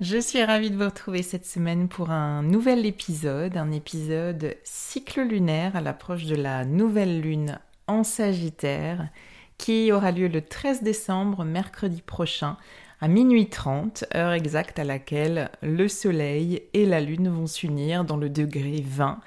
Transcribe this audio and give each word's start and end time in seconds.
Je 0.00 0.16
suis 0.16 0.42
ravie 0.42 0.70
de 0.70 0.76
vous 0.76 0.86
retrouver 0.86 1.22
cette 1.22 1.44
semaine 1.44 1.86
pour 1.86 2.08
un 2.10 2.42
nouvel 2.42 2.86
épisode, 2.86 3.58
un 3.58 3.70
épisode 3.70 4.56
cycle 4.64 5.20
lunaire 5.20 5.76
à 5.76 5.82
l'approche 5.82 6.24
de 6.24 6.36
la 6.36 6.64
nouvelle 6.64 7.20
lune 7.20 7.58
en 7.86 8.02
Sagittaire 8.02 9.10
qui 9.58 9.92
aura 9.92 10.10
lieu 10.10 10.28
le 10.28 10.40
13 10.40 10.82
décembre, 10.82 11.44
mercredi 11.44 12.00
prochain, 12.00 12.56
à 13.02 13.08
minuit 13.08 13.50
30, 13.50 14.06
heure 14.14 14.32
exacte 14.32 14.78
à 14.78 14.84
laquelle 14.84 15.50
le 15.60 15.86
Soleil 15.86 16.62
et 16.72 16.86
la 16.86 17.02
Lune 17.02 17.28
vont 17.28 17.46
s'unir 17.46 18.06
dans 18.06 18.16
le 18.16 18.30
degré 18.30 18.82
20 18.82 19.20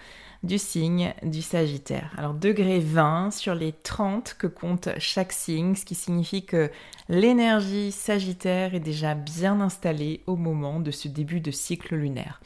du 0.44 0.58
signe 0.58 1.14
du 1.24 1.42
Sagittaire. 1.42 2.12
Alors 2.18 2.34
degré 2.34 2.80
20 2.80 3.32
sur 3.32 3.56
les 3.56 3.72
30 3.72 4.36
que 4.38 4.48
compte 4.48 4.90
chaque 4.98 5.32
signe, 5.32 5.76
ce 5.76 5.86
qui 5.86 5.96
signifie 5.96 6.46
que 6.46 6.70
l'énergie 7.08 7.92
Sagittaire 7.92 8.76
est 8.76 8.82
déjà 8.82 9.16
bien 9.16 9.62
installée 9.62 10.22
au 10.28 10.36
moment 10.36 10.80
de 10.80 10.92
ce 10.92 11.08
début 11.08 11.40
de 11.40 11.52
cycle 11.52 11.96
lunaire. 11.96 12.42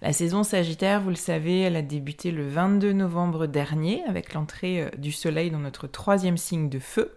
La 0.00 0.12
saison 0.12 0.42
Sagittaire, 0.42 1.00
vous 1.00 1.10
le 1.10 1.14
savez, 1.14 1.60
elle 1.60 1.76
a 1.76 1.82
débuté 1.82 2.30
le 2.30 2.48
22 2.48 2.92
novembre 2.92 3.46
dernier 3.46 4.02
avec 4.08 4.34
l'entrée 4.34 4.82
euh, 4.82 4.90
du 4.96 5.12
Soleil 5.12 5.50
dans 5.50 5.60
notre 5.60 5.86
troisième 5.86 6.36
signe 6.36 6.68
de 6.68 6.78
feu. 6.78 7.14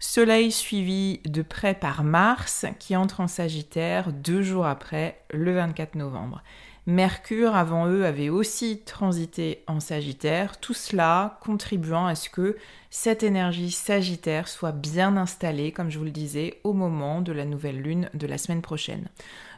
Soleil 0.00 0.50
suivi 0.50 1.20
de 1.26 1.42
près 1.42 1.74
par 1.74 2.04
Mars 2.04 2.66
qui 2.78 2.96
entre 2.96 3.20
en 3.20 3.28
Sagittaire 3.28 4.12
deux 4.12 4.42
jours 4.42 4.66
après, 4.66 5.20
le 5.30 5.54
24 5.54 5.94
novembre. 5.94 6.42
Mercure, 6.86 7.54
avant 7.54 7.86
eux, 7.86 8.06
avait 8.06 8.30
aussi 8.30 8.80
transité 8.84 9.62
en 9.66 9.80
Sagittaire, 9.80 10.58
tout 10.58 10.72
cela 10.72 11.38
contribuant 11.42 12.06
à 12.06 12.14
ce 12.14 12.30
que 12.30 12.56
cette 12.88 13.22
énergie 13.22 13.70
Sagittaire 13.70 14.48
soit 14.48 14.72
bien 14.72 15.16
installée, 15.16 15.72
comme 15.72 15.90
je 15.90 15.98
vous 15.98 16.04
le 16.04 16.10
disais, 16.10 16.58
au 16.64 16.72
moment 16.72 17.20
de 17.20 17.32
la 17.32 17.44
nouvelle 17.44 17.80
lune 17.80 18.08
de 18.14 18.26
la 18.26 18.38
semaine 18.38 18.62
prochaine. 18.62 19.08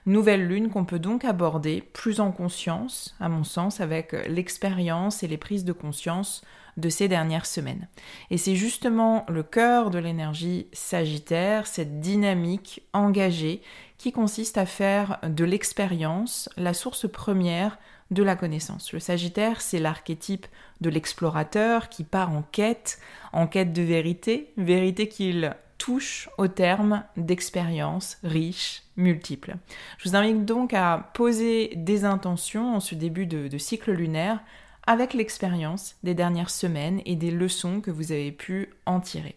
Nouvelle 0.04 0.48
lune 0.48 0.68
qu'on 0.68 0.84
peut 0.84 0.98
donc 0.98 1.24
aborder 1.24 1.82
plus 1.92 2.18
en 2.18 2.32
conscience, 2.32 3.14
à 3.20 3.28
mon 3.28 3.44
sens, 3.44 3.80
avec 3.80 4.12
l'expérience 4.28 5.22
et 5.22 5.28
les 5.28 5.38
prises 5.38 5.64
de 5.64 5.72
conscience 5.72 6.42
de 6.76 6.88
ces 6.88 7.08
dernières 7.08 7.46
semaines. 7.46 7.88
Et 8.30 8.38
c'est 8.38 8.56
justement 8.56 9.24
le 9.28 9.42
cœur 9.42 9.90
de 9.90 9.98
l'énergie 9.98 10.66
sagittaire, 10.72 11.66
cette 11.66 12.00
dynamique 12.00 12.82
engagée 12.92 13.62
qui 13.98 14.12
consiste 14.12 14.58
à 14.58 14.66
faire 14.66 15.18
de 15.22 15.44
l'expérience 15.44 16.48
la 16.56 16.74
source 16.74 17.10
première 17.10 17.78
de 18.12 18.22
la 18.22 18.36
connaissance. 18.36 18.92
Le 18.92 19.00
Sagittaire, 19.00 19.60
c'est 19.60 19.78
l'archétype 19.78 20.46
de 20.80 20.90
l'explorateur 20.90 21.88
qui 21.88 22.04
part 22.04 22.30
en 22.30 22.42
quête, 22.42 22.98
en 23.32 23.46
quête 23.46 23.72
de 23.72 23.82
vérité, 23.82 24.52
vérité 24.56 25.08
qu'il 25.08 25.54
touche 25.78 26.28
au 26.38 26.46
terme 26.46 27.04
d'expériences 27.16 28.18
riches, 28.22 28.82
multiples. 28.96 29.56
Je 29.98 30.08
vous 30.08 30.16
invite 30.16 30.44
donc 30.44 30.74
à 30.74 31.10
poser 31.14 31.72
des 31.76 32.04
intentions 32.04 32.76
en 32.76 32.80
ce 32.80 32.94
début 32.94 33.26
de, 33.26 33.48
de 33.48 33.58
cycle 33.58 33.92
lunaire 33.92 34.40
avec 34.86 35.14
l'expérience 35.14 35.96
des 36.02 36.14
dernières 36.14 36.50
semaines 36.50 37.00
et 37.04 37.16
des 37.16 37.30
leçons 37.30 37.80
que 37.80 37.90
vous 37.90 38.12
avez 38.12 38.32
pu 38.32 38.70
en 38.86 39.00
tirer. 39.00 39.36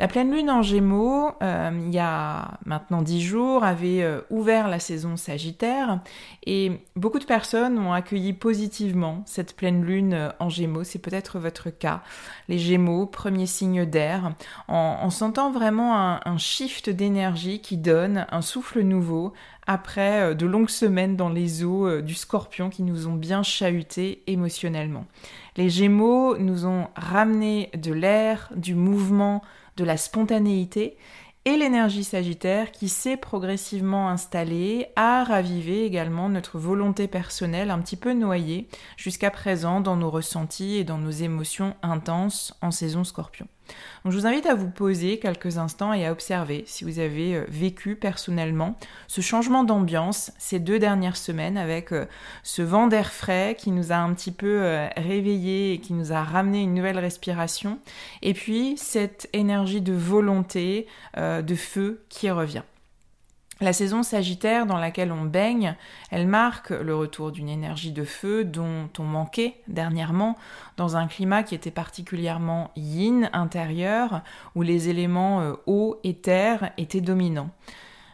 La 0.00 0.06
pleine 0.06 0.30
lune 0.30 0.48
en 0.48 0.62
Gémeaux, 0.62 1.32
euh, 1.42 1.70
il 1.86 1.92
y 1.92 1.98
a 1.98 2.52
maintenant 2.64 3.02
dix 3.02 3.20
jours, 3.20 3.64
avait 3.64 4.04
euh, 4.04 4.20
ouvert 4.30 4.68
la 4.68 4.78
saison 4.78 5.16
Sagittaire 5.16 5.98
et 6.46 6.70
beaucoup 6.94 7.18
de 7.18 7.24
personnes 7.24 7.76
ont 7.80 7.92
accueilli 7.92 8.32
positivement 8.32 9.22
cette 9.26 9.56
pleine 9.56 9.84
lune 9.84 10.14
euh, 10.14 10.28
en 10.38 10.50
Gémeaux. 10.50 10.84
C'est 10.84 11.00
peut-être 11.00 11.40
votre 11.40 11.70
cas. 11.70 12.02
Les 12.48 12.58
Gémeaux, 12.58 13.06
premier 13.06 13.46
signe 13.46 13.86
d'air, 13.86 14.34
en, 14.68 15.10
sentant 15.10 15.50
vraiment 15.50 15.96
un, 15.96 16.38
shift 16.38 16.90
d'énergie 16.90 17.60
qui 17.60 17.76
donne 17.76 18.24
un 18.30 18.42
souffle 18.42 18.82
nouveau 18.82 19.32
après 19.66 20.34
de 20.34 20.46
longues 20.46 20.70
semaines 20.70 21.16
dans 21.16 21.28
les 21.28 21.64
eaux 21.64 22.00
du 22.00 22.14
scorpion 22.14 22.70
qui 22.70 22.82
nous 22.82 23.08
ont 23.08 23.14
bien 23.14 23.42
chahutés 23.42 24.22
émotionnellement. 24.26 25.06
Les 25.56 25.68
Gémeaux 25.68 26.38
nous 26.38 26.66
ont 26.66 26.86
ramené 26.94 27.70
de 27.76 27.92
l'air, 27.92 28.50
du 28.54 28.74
mouvement, 28.74 29.42
de 29.78 29.84
la 29.84 29.96
spontanéité 29.96 30.98
et 31.44 31.56
l'énergie 31.56 32.04
sagittaire 32.04 32.72
qui 32.72 32.90
s'est 32.90 33.16
progressivement 33.16 34.10
installée 34.10 34.88
a 34.96 35.24
ravivé 35.24 35.86
également 35.86 36.28
notre 36.28 36.58
volonté 36.58 37.08
personnelle 37.08 37.70
un 37.70 37.78
petit 37.78 37.96
peu 37.96 38.12
noyée 38.12 38.68
jusqu'à 38.98 39.30
présent 39.30 39.80
dans 39.80 39.96
nos 39.96 40.10
ressentis 40.10 40.76
et 40.76 40.84
dans 40.84 40.98
nos 40.98 41.10
émotions 41.10 41.74
intenses 41.80 42.54
en 42.60 42.70
saison 42.70 43.04
scorpion. 43.04 43.46
Donc, 44.04 44.12
je 44.12 44.18
vous 44.18 44.26
invite 44.26 44.46
à 44.46 44.54
vous 44.54 44.70
poser 44.70 45.18
quelques 45.18 45.58
instants 45.58 45.92
et 45.92 46.06
à 46.06 46.12
observer 46.12 46.64
si 46.66 46.84
vous 46.84 46.98
avez 46.98 47.36
euh, 47.36 47.44
vécu 47.48 47.96
personnellement 47.96 48.76
ce 49.06 49.20
changement 49.20 49.64
d'ambiance 49.64 50.32
ces 50.38 50.58
deux 50.58 50.78
dernières 50.78 51.16
semaines 51.16 51.56
avec 51.56 51.92
euh, 51.92 52.06
ce 52.42 52.62
vent 52.62 52.86
d'air 52.86 53.12
frais 53.12 53.56
qui 53.58 53.70
nous 53.70 53.92
a 53.92 53.96
un 53.96 54.12
petit 54.14 54.32
peu 54.32 54.62
euh, 54.62 54.88
réveillés 54.96 55.72
et 55.72 55.78
qui 55.78 55.92
nous 55.92 56.12
a 56.12 56.22
ramené 56.22 56.62
une 56.62 56.74
nouvelle 56.74 56.98
respiration 56.98 57.78
et 58.22 58.34
puis 58.34 58.76
cette 58.76 59.28
énergie 59.32 59.80
de 59.80 59.92
volonté, 59.92 60.86
de 61.16 61.54
feu 61.54 62.02
qui 62.08 62.30
revient. 62.30 62.62
La 63.60 63.72
saison 63.72 64.04
sagittaire 64.04 64.66
dans 64.66 64.78
laquelle 64.78 65.10
on 65.10 65.24
baigne, 65.24 65.74
elle 66.12 66.28
marque 66.28 66.70
le 66.70 66.94
retour 66.94 67.32
d'une 67.32 67.48
énergie 67.48 67.90
de 67.90 68.04
feu 68.04 68.44
dont 68.44 68.88
on 69.00 69.02
manquait 69.02 69.56
dernièrement 69.66 70.36
dans 70.76 70.96
un 70.96 71.08
climat 71.08 71.42
qui 71.42 71.56
était 71.56 71.72
particulièrement 71.72 72.70
yin 72.76 73.28
intérieur, 73.32 74.22
où 74.54 74.62
les 74.62 74.90
éléments 74.90 75.40
euh, 75.40 75.54
eau 75.66 75.98
et 76.04 76.14
terre 76.14 76.70
étaient 76.76 77.00
dominants. 77.00 77.50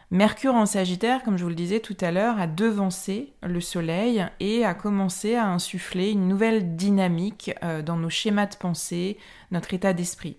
Mercure 0.09 0.55
en 0.55 0.65
Sagittaire, 0.65 1.21
comme 1.21 1.37
je 1.37 1.43
vous 1.43 1.49
le 1.49 1.55
disais 1.55 1.79
tout 1.79 1.97
à 2.01 2.11
l'heure, 2.11 2.39
a 2.39 2.47
devancé 2.47 3.33
le 3.43 3.61
Soleil 3.61 4.25
et 4.39 4.65
a 4.65 4.73
commencé 4.73 5.35
à 5.35 5.47
insuffler 5.47 6.09
une 6.09 6.27
nouvelle 6.27 6.75
dynamique 6.75 7.51
euh, 7.63 7.83
dans 7.83 7.97
nos 7.97 8.09
schémas 8.09 8.47
de 8.47 8.55
pensée, 8.55 9.17
notre 9.51 9.75
état 9.75 9.93
d'esprit. 9.93 10.37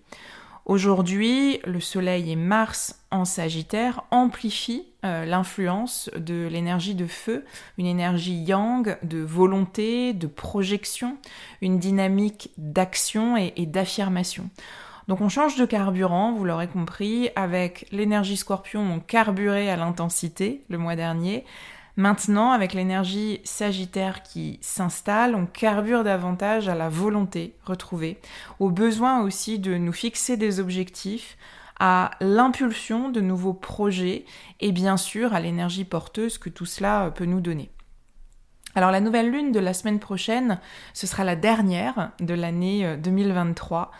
Aujourd'hui, 0.67 1.61
le 1.65 1.79
Soleil 1.79 2.29
et 2.29 2.35
Mars 2.35 2.99
en 3.09 3.23
Sagittaire 3.23 4.03
amplifient 4.11 4.85
euh, 5.05 5.23
l'influence 5.23 6.09
de 6.17 6.45
l'énergie 6.51 6.93
de 6.93 7.07
feu, 7.07 7.45
une 7.77 7.85
énergie 7.85 8.43
yang 8.43 8.97
de 9.01 9.19
volonté, 9.19 10.11
de 10.11 10.27
projection, 10.27 11.19
une 11.61 11.79
dynamique 11.79 12.51
d'action 12.57 13.37
et, 13.37 13.53
et 13.55 13.65
d'affirmation. 13.65 14.49
Donc 15.07 15.21
on 15.21 15.29
change 15.29 15.55
de 15.55 15.63
carburant, 15.63 16.33
vous 16.33 16.43
l'aurez 16.43 16.67
compris, 16.67 17.29
avec 17.37 17.87
l'énergie 17.93 18.35
scorpion, 18.35 18.81
on 18.81 18.99
carburait 18.99 19.69
à 19.69 19.77
l'intensité 19.77 20.65
le 20.67 20.77
mois 20.77 20.97
dernier. 20.97 21.45
Maintenant, 21.97 22.51
avec 22.51 22.73
l'énergie 22.73 23.41
sagittaire 23.43 24.21
qui 24.21 24.59
s'installe, 24.61 25.33
on 25.33 25.47
carbure 25.47 26.03
davantage 26.03 26.69
à 26.69 26.75
la 26.75 26.89
volonté 26.89 27.55
retrouvée, 27.65 28.19
au 28.59 28.69
besoin 28.69 29.23
aussi 29.23 29.57
de 29.57 29.75
nous 29.77 29.91
fixer 29.91 30.37
des 30.37 30.59
objectifs, 30.59 31.37
à 31.79 32.11
l'impulsion 32.21 33.09
de 33.09 33.19
nouveaux 33.19 33.55
projets 33.55 34.25
et 34.59 34.71
bien 34.71 34.95
sûr 34.95 35.33
à 35.33 35.39
l'énergie 35.39 35.85
porteuse 35.85 36.37
que 36.37 36.49
tout 36.49 36.65
cela 36.67 37.11
peut 37.15 37.25
nous 37.25 37.41
donner. 37.41 37.71
Alors 38.75 38.91
la 38.91 39.01
nouvelle 39.01 39.31
lune 39.31 39.51
de 39.51 39.59
la 39.59 39.73
semaine 39.73 39.99
prochaine, 39.99 40.59
ce 40.93 41.07
sera 41.07 41.23
la 41.23 41.35
dernière 41.35 42.11
de 42.19 42.35
l'année 42.35 42.95
2023. 42.97 43.91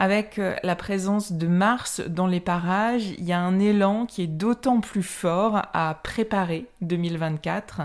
Avec 0.00 0.38
euh, 0.38 0.56
la 0.62 0.76
présence 0.76 1.30
de 1.30 1.46
Mars 1.46 2.00
dans 2.00 2.26
les 2.26 2.40
parages, 2.40 3.10
il 3.18 3.24
y 3.24 3.34
a 3.34 3.38
un 3.38 3.58
élan 3.58 4.06
qui 4.06 4.22
est 4.22 4.26
d'autant 4.26 4.80
plus 4.80 5.02
fort 5.02 5.60
à 5.74 6.00
préparer 6.02 6.64
2024 6.80 7.82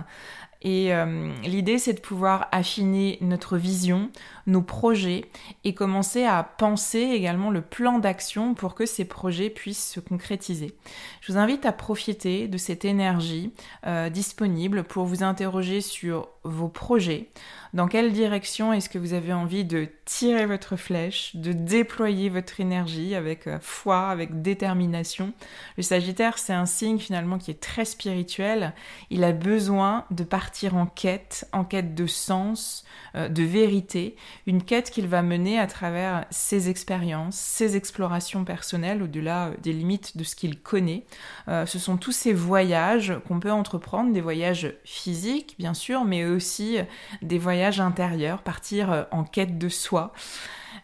et 0.65 0.95
euh, 0.95 1.31
l'idée, 1.44 1.77
c'est 1.77 1.94
de 1.94 2.00
pouvoir 2.00 2.47
affiner 2.51 3.19
notre 3.21 3.56
vision, 3.56 4.09
nos 4.47 4.62
projets 4.62 5.25
et 5.63 5.74
commencer 5.74 6.24
à 6.24 6.44
penser 6.44 7.00
également 7.00 7.50
le 7.50 7.62
plan 7.62 8.00
d'action 8.00 8.53
pour 8.53 8.75
que 8.75 8.86
ces 8.86 9.06
projets 9.06 9.50
puissent 9.50 9.92
se 9.92 10.00
concrétiser. 10.00 10.75
Je 11.21 11.31
vous 11.31 11.38
invite 11.38 11.65
à 11.65 11.71
profiter 11.71 12.47
de 12.47 12.57
cette 12.57 12.86
énergie 12.86 13.51
euh, 13.86 14.09
disponible 14.09 14.83
pour 14.83 15.06
vous 15.06 15.24
interroger 15.24 15.81
sur 15.81 16.30
vos 16.44 16.68
projets, 16.68 17.30
dans 17.75 17.88
quelle 17.88 18.13
direction 18.13 18.71
est-ce 18.71 18.88
que 18.88 18.97
vous 18.97 19.13
avez 19.13 19.33
envie 19.33 19.65
de 19.65 19.89
tirer 20.06 20.45
votre 20.45 20.77
flèche, 20.77 21.36
de 21.36 21.51
déployer 21.51 22.30
votre 22.30 22.62
énergie 22.62 23.15
avec 23.15 23.48
euh, 23.48 23.57
foi, 23.59 24.07
avec 24.09 24.41
détermination? 24.41 25.33
Le 25.75 25.83
Sagittaire, 25.83 26.38
c'est 26.38 26.53
un 26.53 26.68
signe 26.68 27.00
finalement 27.00 27.38
qui 27.38 27.51
est 27.51 27.59
très 27.59 27.83
spirituel. 27.83 28.74
Il 29.09 29.25
a 29.25 29.33
besoin 29.33 30.06
de 30.09 30.24
partir 30.24 30.77
en 30.77 30.86
quête, 30.86 31.50
en 31.51 31.65
quête 31.65 31.95
de 31.95 32.06
sens, 32.07 32.86
euh, 33.15 33.27
de 33.27 33.44
vérité, 33.44 34.15
une 34.48 34.64
quête 34.64 34.92
qu'il 34.92 35.08
va 35.08 35.22
mener 35.22 35.60
à 35.60 35.68
travers 35.68 36.26
ses 36.30 36.70
expériences, 36.70 37.36
ses 37.36 37.76
explorations 37.76 38.46
personnelles 38.46 39.04
au-delà 39.04 39.48
euh, 39.48 39.54
des 39.62 39.74
limites 39.74 40.18
de 40.18 40.24
ce 40.24 40.36
qu'il 40.36 40.60
connaît. 40.60 41.04
ce 41.48 41.80
sont 41.80 41.98
tous 41.98 42.12
ces 42.12 42.34
voyages 42.34 43.14
qu'on 43.28 43.40
peut 43.40 43.52
entreprendre, 43.52 44.14
des 44.14 44.22
voyages 44.22 44.74
physiques 44.84 45.56
bien 45.58 45.74
sûr, 45.74 46.06
mais 46.06 46.26
aussi 46.26 46.78
des 47.22 47.38
voyages 47.38 47.80
intérieur, 47.80 48.42
partir 48.42 48.92
euh, 48.92 49.04
en 49.12 49.24
quête 49.24 49.58
de 49.58 49.70
soi. 49.70 50.14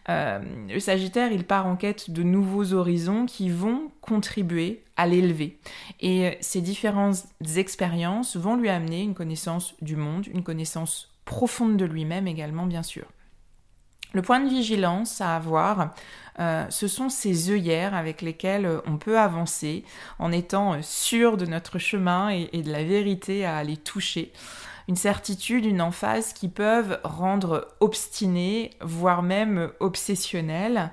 Euh, 0.08 0.40
le 0.68 0.80
Sagittaire, 0.80 1.32
il 1.32 1.44
part 1.44 1.66
en 1.66 1.76
quête 1.76 2.10
de 2.10 2.22
nouveaux 2.22 2.72
horizons 2.72 3.26
qui 3.26 3.50
vont 3.50 3.90
contribuer 4.00 4.82
à 4.96 5.06
l'élever. 5.06 5.58
Et 6.00 6.26
euh, 6.26 6.30
ces 6.40 6.60
différentes 6.60 7.24
expériences 7.56 8.36
vont 8.36 8.56
lui 8.56 8.68
amener 8.68 9.02
une 9.02 9.14
connaissance 9.14 9.74
du 9.80 9.96
monde, 9.96 10.26
une 10.32 10.42
connaissance 10.42 11.10
profonde 11.24 11.76
de 11.76 11.84
lui-même 11.84 12.26
également, 12.26 12.66
bien 12.66 12.82
sûr. 12.82 13.04
Le 14.14 14.22
point 14.22 14.40
de 14.40 14.48
vigilance 14.48 15.20
à 15.20 15.36
avoir, 15.36 15.94
ce 16.38 16.88
sont 16.88 17.08
ces 17.08 17.50
œillères 17.50 17.94
avec 17.94 18.20
lesquelles 18.22 18.68
on 18.86 18.96
peut 18.96 19.18
avancer 19.18 19.84
en 20.18 20.32
étant 20.32 20.82
sûr 20.82 21.36
de 21.36 21.46
notre 21.46 21.78
chemin 21.78 22.28
et 22.28 22.62
de 22.62 22.70
la 22.70 22.84
vérité 22.84 23.44
à 23.44 23.56
aller 23.56 23.76
toucher 23.76 24.32
une 24.88 24.96
certitude, 24.96 25.64
une 25.64 25.80
emphase 25.80 26.32
qui 26.32 26.48
peuvent 26.48 26.98
rendre 27.04 27.68
obstiné, 27.80 28.70
voire 28.80 29.22
même 29.22 29.70
obsessionnel. 29.80 30.90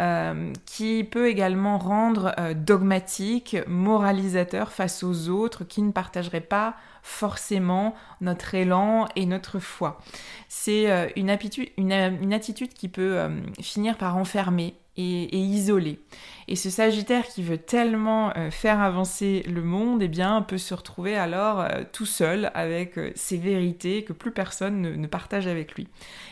Euh, 0.00 0.52
qui 0.64 1.02
peut 1.02 1.28
également 1.28 1.76
rendre 1.76 2.32
euh, 2.38 2.54
dogmatique, 2.54 3.56
moralisateur 3.66 4.70
face 4.70 5.02
aux 5.02 5.28
autres 5.28 5.64
qui 5.64 5.82
ne 5.82 5.90
partageraient 5.90 6.40
pas 6.40 6.76
forcément 7.02 7.96
notre 8.20 8.54
élan 8.54 9.08
et 9.16 9.26
notre 9.26 9.58
foi. 9.58 10.00
C'est 10.48 10.88
euh, 10.88 11.08
une, 11.16 11.36
une, 11.76 12.32
attitude 12.32 12.74
qui 12.74 12.88
peut 12.88 13.28
finir 13.60 13.96
par 13.96 14.16
enfermer 14.16 14.76
et, 14.98 15.38
isolé. 15.38 16.00
Et 16.48 16.56
ce 16.56 16.70
Sagittaire 16.70 17.26
qui 17.26 17.42
veut 17.42 17.58
tellement 17.58 18.32
euh, 18.36 18.50
faire 18.50 18.80
avancer 18.80 19.44
le 19.46 19.62
monde, 19.62 20.02
eh 20.02 20.08
bien, 20.08 20.42
peut 20.42 20.58
se 20.58 20.74
retrouver 20.74 21.16
alors 21.16 21.60
euh, 21.60 21.82
tout 21.92 22.06
seul 22.06 22.50
avec 22.54 22.98
euh, 22.98 23.12
ses 23.14 23.36
vérités 23.36 24.02
que 24.02 24.12
plus 24.12 24.32
personne 24.32 24.80
ne, 24.80 25.06
partage 25.06 25.46
avec 25.46 25.74
lui. 25.74 25.88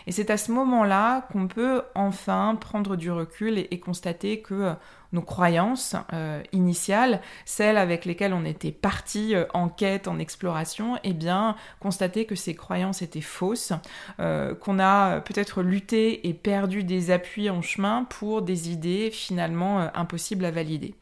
Et 0.06 0.12
c'est 0.12 0.30
à 0.30 0.36
ce 0.36 0.52
moment-là 0.52 1.28
qu'on 1.30 1.48
peut 1.48 1.82
enfin 1.94 2.56
prendre 2.60 2.96
du 2.96 3.10
recul 3.10 3.58
et 3.58 3.80
constater 3.80 4.40
que 4.40 4.74
nos 5.16 5.22
croyances 5.22 5.96
euh, 6.12 6.42
initiales, 6.52 7.20
celles 7.46 7.78
avec 7.78 8.04
lesquelles 8.04 8.34
on 8.34 8.44
était 8.44 8.70
parti 8.70 9.34
euh, 9.34 9.46
en 9.54 9.68
quête, 9.68 10.08
en 10.08 10.18
exploration, 10.18 10.96
et 10.96 11.00
eh 11.04 11.12
bien 11.14 11.56
constater 11.80 12.26
que 12.26 12.34
ces 12.34 12.54
croyances 12.54 13.00
étaient 13.00 13.22
fausses, 13.22 13.72
euh, 14.20 14.54
qu'on 14.54 14.78
a 14.78 15.20
peut-être 15.20 15.62
lutté 15.62 16.28
et 16.28 16.34
perdu 16.34 16.84
des 16.84 17.10
appuis 17.10 17.48
en 17.48 17.62
chemin 17.62 18.04
pour 18.04 18.42
des 18.42 18.70
idées 18.70 19.10
finalement 19.10 19.90
impossibles 19.94 20.44
à 20.44 20.50
valider. 20.50 20.94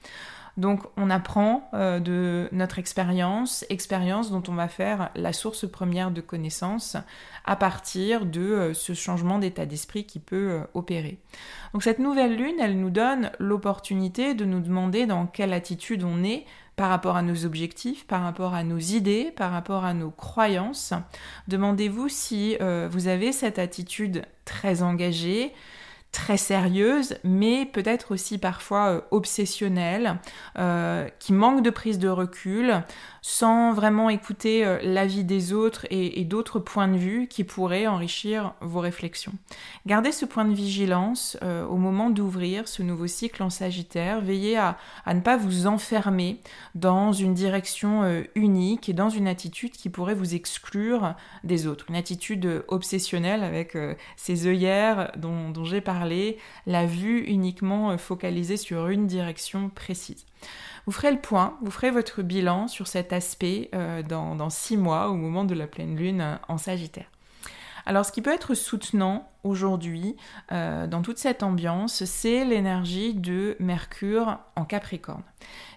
Donc 0.56 0.82
on 0.96 1.10
apprend 1.10 1.68
euh, 1.74 1.98
de 1.98 2.48
notre 2.52 2.78
expérience, 2.78 3.64
expérience 3.70 4.30
dont 4.30 4.42
on 4.48 4.54
va 4.54 4.68
faire 4.68 5.10
la 5.16 5.32
source 5.32 5.68
première 5.68 6.10
de 6.10 6.20
connaissances 6.20 6.96
à 7.44 7.56
partir 7.56 8.24
de 8.24 8.40
euh, 8.40 8.74
ce 8.74 8.94
changement 8.94 9.38
d'état 9.38 9.66
d'esprit 9.66 10.04
qui 10.04 10.20
peut 10.20 10.50
euh, 10.50 10.60
opérer. 10.74 11.18
Donc 11.72 11.82
cette 11.82 11.98
nouvelle 11.98 12.36
lune, 12.36 12.56
elle 12.60 12.78
nous 12.78 12.90
donne 12.90 13.32
l'opportunité 13.40 14.34
de 14.34 14.44
nous 14.44 14.60
demander 14.60 15.06
dans 15.06 15.26
quelle 15.26 15.52
attitude 15.52 16.04
on 16.04 16.22
est 16.22 16.44
par 16.76 16.88
rapport 16.88 17.16
à 17.16 17.22
nos 17.22 17.44
objectifs, 17.44 18.06
par 18.06 18.22
rapport 18.22 18.54
à 18.54 18.62
nos 18.62 18.78
idées, 18.78 19.32
par 19.36 19.50
rapport 19.50 19.84
à 19.84 19.94
nos 19.94 20.10
croyances. 20.10 20.92
Demandez-vous 21.46 22.08
si 22.08 22.56
vous 22.90 23.06
avez 23.06 23.30
cette 23.30 23.60
attitude 23.60 24.24
très 24.44 24.82
engagée, 24.82 25.52
très 26.14 26.36
sérieuse, 26.36 27.16
mais 27.24 27.66
peut-être 27.66 28.12
aussi 28.12 28.38
parfois 28.38 28.86
euh, 28.86 29.00
obsessionnelle, 29.10 30.20
euh, 30.58 31.08
qui 31.18 31.32
manque 31.32 31.62
de 31.62 31.70
prise 31.70 31.98
de 31.98 32.08
recul, 32.08 32.82
sans 33.20 33.72
vraiment 33.72 34.08
écouter 34.08 34.64
euh, 34.64 34.78
l'avis 34.82 35.24
des 35.24 35.52
autres 35.52 35.86
et, 35.90 36.24
d'autres 36.24 36.60
points 36.60 36.88
de 36.88 36.96
vue 36.96 37.26
qui 37.26 37.42
pourraient 37.42 37.86
enrichir 37.86 38.54
vos 38.60 38.80
réflexions. 38.80 39.32
Gardez 39.84 40.12
ce 40.12 40.24
point 40.24 40.44
de 40.44 40.54
vigilance 40.54 41.36
au 41.42 41.76
moment 41.76 42.08
d'ouvrir 42.08 42.66
ce 42.66 42.82
nouveau 42.82 43.06
cycle 43.06 43.42
en 43.42 43.50
Sagittaire. 43.50 44.22
Veillez 44.22 44.56
à, 44.56 44.78
ne 45.12 45.20
pas 45.20 45.36
vous 45.36 45.66
enfermer 45.66 46.40
dans 46.74 47.12
une 47.12 47.34
direction 47.34 48.24
unique 48.34 48.88
et 48.88 48.94
dans 48.94 49.10
une 49.10 49.28
attitude 49.28 49.72
qui 49.72 49.90
pourrait 49.90 50.14
vous 50.14 50.34
exclure 50.34 51.14
des 51.42 51.66
autres. 51.66 51.84
Une 51.90 51.96
attitude 51.96 52.64
obsessionnelle 52.68 53.42
avec 53.42 53.76
ces 54.16 54.46
œillères 54.46 55.12
dont 55.16 55.52
j'ai 55.64 55.82
parlé 55.82 56.03
la 56.66 56.86
vue 56.86 57.20
uniquement 57.24 57.90
euh, 57.90 57.96
focalisée 57.96 58.56
sur 58.56 58.88
une 58.88 59.06
direction 59.06 59.68
précise. 59.68 60.26
Vous 60.86 60.92
ferez 60.92 61.10
le 61.10 61.20
point, 61.20 61.56
vous 61.62 61.70
ferez 61.70 61.90
votre 61.90 62.22
bilan 62.22 62.68
sur 62.68 62.86
cet 62.86 63.12
aspect 63.12 63.70
euh, 63.74 64.02
dans, 64.02 64.50
six 64.50 64.76
mois 64.76 65.08
au 65.08 65.14
moment 65.14 65.44
de 65.44 65.54
la 65.54 65.66
pleine 65.66 65.96
lune 65.96 66.20
euh, 66.20 66.36
en 66.48 66.58
Sagittaire. 66.58 67.10
Alors 67.86 68.04
ce 68.04 68.12
qui 68.12 68.22
peut 68.22 68.32
être 68.32 68.54
soutenant 68.54 69.30
aujourd'hui 69.42 70.16
dans 70.50 71.02
toute 71.02 71.18
cette 71.18 71.42
ambiance, 71.42 72.04
c'est 72.04 72.44
l'énergie 72.44 73.12
de 73.12 73.56
Mercure 73.60 74.38
en 74.56 74.64
Capricorne. 74.64 75.22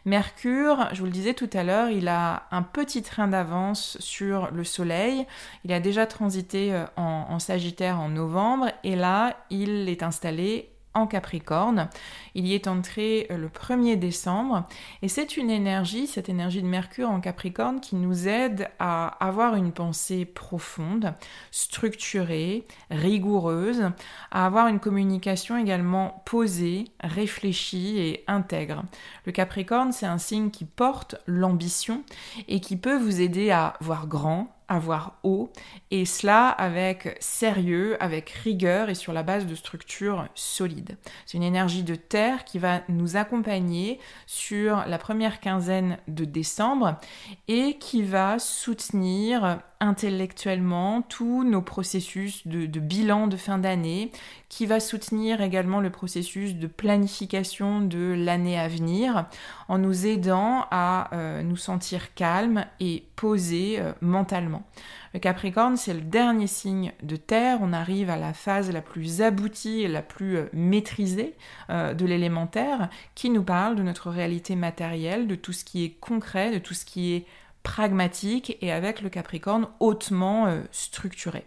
Mercure, 0.07 0.87
je 0.93 0.99
vous 0.99 1.05
le 1.05 1.11
disais 1.11 1.33
tout 1.33 1.49
à 1.51 1.63
l'heure, 1.63 1.89
il 1.89 2.07
a 2.07 2.43
un 2.51 2.61
petit 2.63 3.01
train 3.01 3.27
d'avance 3.27 3.97
sur 3.99 4.51
le 4.51 4.63
Soleil. 4.63 5.27
Il 5.65 5.73
a 5.73 5.81
déjà 5.81 6.05
transité 6.05 6.73
euh, 6.73 6.85
en, 6.95 7.39
Sagittaire 7.39 7.99
en 7.99 8.07
novembre 8.07 8.67
et 8.85 8.95
là, 8.95 9.35
il 9.49 9.89
est 9.89 10.03
installé 10.03 10.69
Capricorne. 11.05 11.89
Il 12.33 12.47
y 12.47 12.55
est 12.55 12.67
entré 12.67 13.27
euh, 13.29 13.37
le 13.37 13.49
1er 13.49 13.97
décembre 13.97 14.67
et 15.01 15.07
c'est 15.07 15.37
une 15.37 15.51
énergie, 15.51 16.07
cette 16.07 16.29
énergie 16.29 16.63
de 16.63 16.67
Mercure 16.67 17.09
en 17.09 17.19
Capricorne 17.19 17.79
qui 17.79 17.95
nous 17.95 18.27
aide 18.27 18.69
à 18.79 19.07
avoir 19.23 19.55
une 19.55 19.71
pensée 19.71 20.25
profonde, 20.25 21.13
structurée, 21.51 22.65
rigoureuse, 22.89 23.91
à 24.31 24.45
avoir 24.45 24.67
une 24.67 24.79
communication 24.79 25.57
également 25.57 26.23
posée, 26.25 26.85
réfléchie 27.01 27.99
et 27.99 28.23
intègre. 28.27 28.83
Le 29.25 29.31
Capricorne, 29.31 29.91
c'est 29.91 30.05
un 30.05 30.17
signe 30.17 30.49
qui 30.49 30.65
porte 30.65 31.15
l'ambition 31.27 32.03
et 32.47 32.59
qui 32.59 32.77
peut 32.77 32.97
vous 32.97 33.21
aider 33.21 33.51
à 33.51 33.73
voir 33.81 34.07
grand, 34.07 34.56
avoir 34.67 35.19
haut, 35.23 35.51
et 35.91 36.05
cela 36.05 36.49
avec 36.49 37.17
sérieux, 37.19 38.01
avec 38.01 38.29
rigueur 38.29 38.89
et 38.89 38.95
sur 38.95 39.13
la 39.13 39.23
base 39.23 39.45
de 39.45 39.55
structures 39.55 40.27
solides. 40.35 40.97
C'est 41.25 41.37
une 41.37 41.43
énergie 41.43 41.83
de 41.83 41.95
terre 41.95 42.43
qui 42.43 42.59
va 42.59 42.81
nous 42.89 43.15
accompagner 43.15 43.99
sur 44.25 44.85
la 44.85 44.97
première 44.97 45.39
quinzaine 45.39 45.97
de 46.07 46.25
décembre 46.25 46.97
et 47.47 47.77
qui 47.77 48.03
va 48.03 48.39
soutenir 48.39 49.59
intellectuellement 49.79 51.01
tous 51.01 51.43
nos 51.43 51.61
processus 51.61 52.47
de, 52.47 52.79
bilan 52.79 53.27
de 53.27 53.37
fin 53.37 53.57
d'année, 53.57 54.11
qui 54.49 54.65
va 54.65 54.79
soutenir 54.79 55.41
également 55.41 55.79
le 55.79 55.89
processus 55.89 56.55
de 56.55 56.67
planification 56.67 57.81
de 57.81 58.15
l'année 58.17 58.57
à 58.57 58.67
venir, 58.67 59.25
en 59.67 59.77
nous 59.77 60.05
aidant 60.05 60.65
à 60.71 61.13
euh, 61.13 61.43
nous 61.43 61.57
sentir 61.57 62.13
calmes 62.15 62.65
et 62.79 63.05
posés 63.15 63.79
euh, 63.79 63.91
mentalement. 64.01 64.63
Le 65.13 65.19
Capricorne, 65.19 65.77
c'est 65.77 65.93
le 65.93 66.01
dernier 66.01 66.47
signe 66.47 66.91
de 67.01 67.15
terre. 67.15 67.59
On 67.61 67.73
arrive 67.73 68.09
à 68.09 68.17
la 68.17 68.33
phase 68.33 68.71
la 68.71 68.81
plus 68.81 69.21
aboutie 69.21 69.81
et 69.81 69.87
la 69.87 70.01
plus 70.01 70.37
euh, 70.37 70.49
maîtrisée 70.53 71.35
de 71.69 72.05
l'élémentaire, 72.05 72.89
qui 73.13 73.29
nous 73.29 73.43
parle 73.43 73.75
de 73.75 73.83
notre 73.83 74.09
réalité 74.09 74.55
matérielle, 74.55 75.27
de 75.27 75.35
tout 75.35 75.53
ce 75.53 75.65
qui 75.65 75.83
est 75.83 75.91
concret, 75.99 76.51
de 76.51 76.59
tout 76.59 76.73
ce 76.73 76.85
qui 76.85 77.13
est 77.13 77.25
pragmatique 77.67 78.57
et 78.61 78.71
avec 78.71 79.01
le 79.01 79.09
Capricorne 79.09 79.67
hautement 79.81 80.47
euh, 80.47 80.61
structuré. 80.71 81.43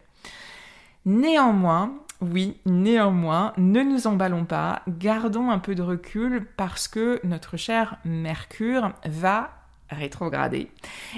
Néanmoins, 1.07 1.95
oui, 2.21 2.59
néanmoins, 2.67 3.55
ne 3.57 3.83
nous 3.83 4.07
emballons 4.07 4.45
pas, 4.45 4.83
gardons 4.87 5.49
un 5.49 5.59
peu 5.59 5.75
de 5.75 5.81
recul 5.81 6.47
parce 6.59 6.89
que 6.89 7.21
notre 7.25 7.57
cher 7.57 7.97
Mercure 8.05 8.93
va 9.07 9.51
rétrograder 9.89 10.71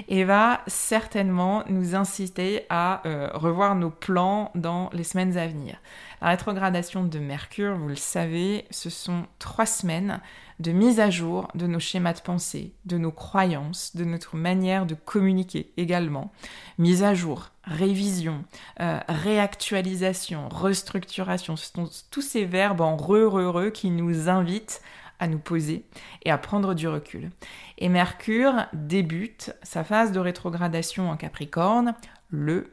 et 0.07 0.23
va 0.23 0.61
certainement 0.67 1.63
nous 1.67 1.95
inciter 1.95 2.65
à 2.69 3.05
euh, 3.05 3.29
revoir 3.33 3.75
nos 3.75 3.89
plans 3.89 4.51
dans 4.55 4.89
les 4.93 5.03
semaines 5.03 5.37
à 5.37 5.47
venir. 5.47 5.75
La 6.23 6.29
rétrogradation 6.29 7.03
de 7.03 7.19
Mercure, 7.19 7.75
vous 7.75 7.89
le 7.89 7.97
savez, 7.97 8.63
ce 8.71 8.89
sont 8.89 9.25
trois 9.39 9.65
semaines 9.65 10.21
de 10.61 10.71
mise 10.71 11.01
à 11.01 11.09
jour 11.09 11.49
de 11.53 11.67
nos 11.67 11.81
schémas 11.81 12.13
de 12.13 12.21
pensée, 12.21 12.73
de 12.85 12.97
nos 12.97 13.11
croyances, 13.11 13.93
de 13.93 14.05
notre 14.05 14.37
manière 14.37 14.85
de 14.85 14.95
communiquer 14.95 15.73
également. 15.75 16.31
Mise 16.77 17.03
à 17.03 17.13
jour, 17.13 17.49
révision, 17.65 18.45
euh, 18.79 19.01
réactualisation, 19.09 20.47
restructuration, 20.47 21.57
ce 21.57 21.69
sont 21.73 21.89
tous 22.09 22.21
ces 22.21 22.45
verbes 22.45 22.79
en 22.79 22.95
re, 22.95 23.27
re, 23.27 23.53
re 23.53 23.73
qui 23.73 23.89
nous 23.89 24.29
invitent 24.29 24.81
à 25.19 25.27
nous 25.27 25.39
poser 25.39 25.83
et 26.23 26.31
à 26.31 26.37
prendre 26.37 26.73
du 26.73 26.87
recul. 26.87 27.31
Et 27.79 27.89
Mercure 27.89 28.67
débute 28.71 29.53
sa 29.61 29.83
phase 29.83 30.13
de 30.13 30.21
rétrogradation 30.21 31.09
en 31.09 31.17
Capricorne 31.17 31.95
le 32.29 32.72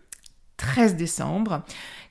13 0.61 0.95
décembre, 0.95 1.63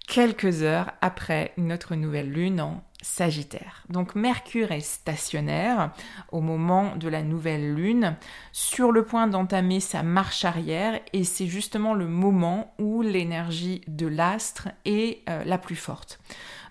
quelques 0.07 0.63
heures 0.63 0.91
après 1.01 1.53
notre 1.57 1.93
nouvelle 1.93 2.31
lune 2.31 2.59
en 2.61 2.83
Sagittaire. 2.99 3.83
Donc 3.89 4.15
Mercure 4.15 4.71
est 4.71 4.81
stationnaire 4.81 5.91
au 6.31 6.41
moment 6.41 6.95
de 6.95 7.07
la 7.07 7.21
nouvelle 7.21 7.75
lune, 7.75 8.17
sur 8.51 8.91
le 8.91 9.05
point 9.05 9.27
d'entamer 9.27 9.79
sa 9.79 10.01
marche 10.01 10.45
arrière, 10.45 10.99
et 11.13 11.23
c'est 11.23 11.45
justement 11.45 11.93
le 11.93 12.07
moment 12.07 12.73
où 12.79 13.03
l'énergie 13.03 13.81
de 13.87 14.07
l'astre 14.07 14.69
est 14.83 15.21
euh, 15.29 15.43
la 15.45 15.59
plus 15.59 15.77
forte. 15.77 16.19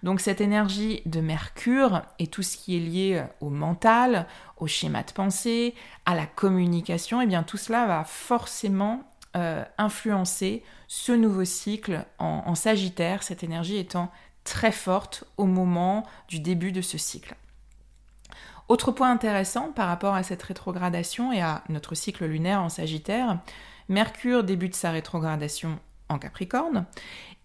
Donc 0.02 0.20
cette 0.20 0.40
énergie 0.40 1.00
de 1.06 1.20
Mercure 1.20 2.02
et 2.18 2.26
tout 2.26 2.42
ce 2.42 2.56
qui 2.56 2.76
est 2.76 2.80
lié 2.80 3.22
euh, 3.22 3.26
au 3.40 3.50
mental, 3.50 4.26
au 4.56 4.66
schéma 4.66 5.04
de 5.04 5.12
pensée, 5.12 5.74
à 6.06 6.16
la 6.16 6.26
communication, 6.26 7.20
et 7.20 7.24
eh 7.24 7.28
bien 7.28 7.44
tout 7.44 7.56
cela 7.56 7.86
va 7.86 8.02
forcément 8.02 9.07
euh, 9.36 9.64
influencer 9.76 10.62
ce 10.86 11.12
nouveau 11.12 11.44
cycle 11.44 12.04
en 12.18 12.54
Sagittaire, 12.54 13.22
cette 13.22 13.42
énergie 13.42 13.76
étant 13.76 14.10
très 14.44 14.72
forte 14.72 15.24
au 15.36 15.44
moment 15.44 16.06
du 16.28 16.40
début 16.40 16.72
de 16.72 16.80
ce 16.80 16.96
cycle. 16.96 17.36
Autre 18.68 18.92
point 18.92 19.10
intéressant 19.10 19.72
par 19.72 19.88
rapport 19.88 20.14
à 20.14 20.22
cette 20.22 20.42
rétrogradation 20.42 21.32
et 21.32 21.40
à 21.40 21.64
notre 21.68 21.94
cycle 21.94 22.26
lunaire 22.26 22.62
en 22.62 22.68
Sagittaire, 22.68 23.38
Mercure 23.88 24.44
débute 24.44 24.74
sa 24.74 24.90
rétrogradation 24.90 25.78
en 26.08 26.18
Capricorne 26.18 26.86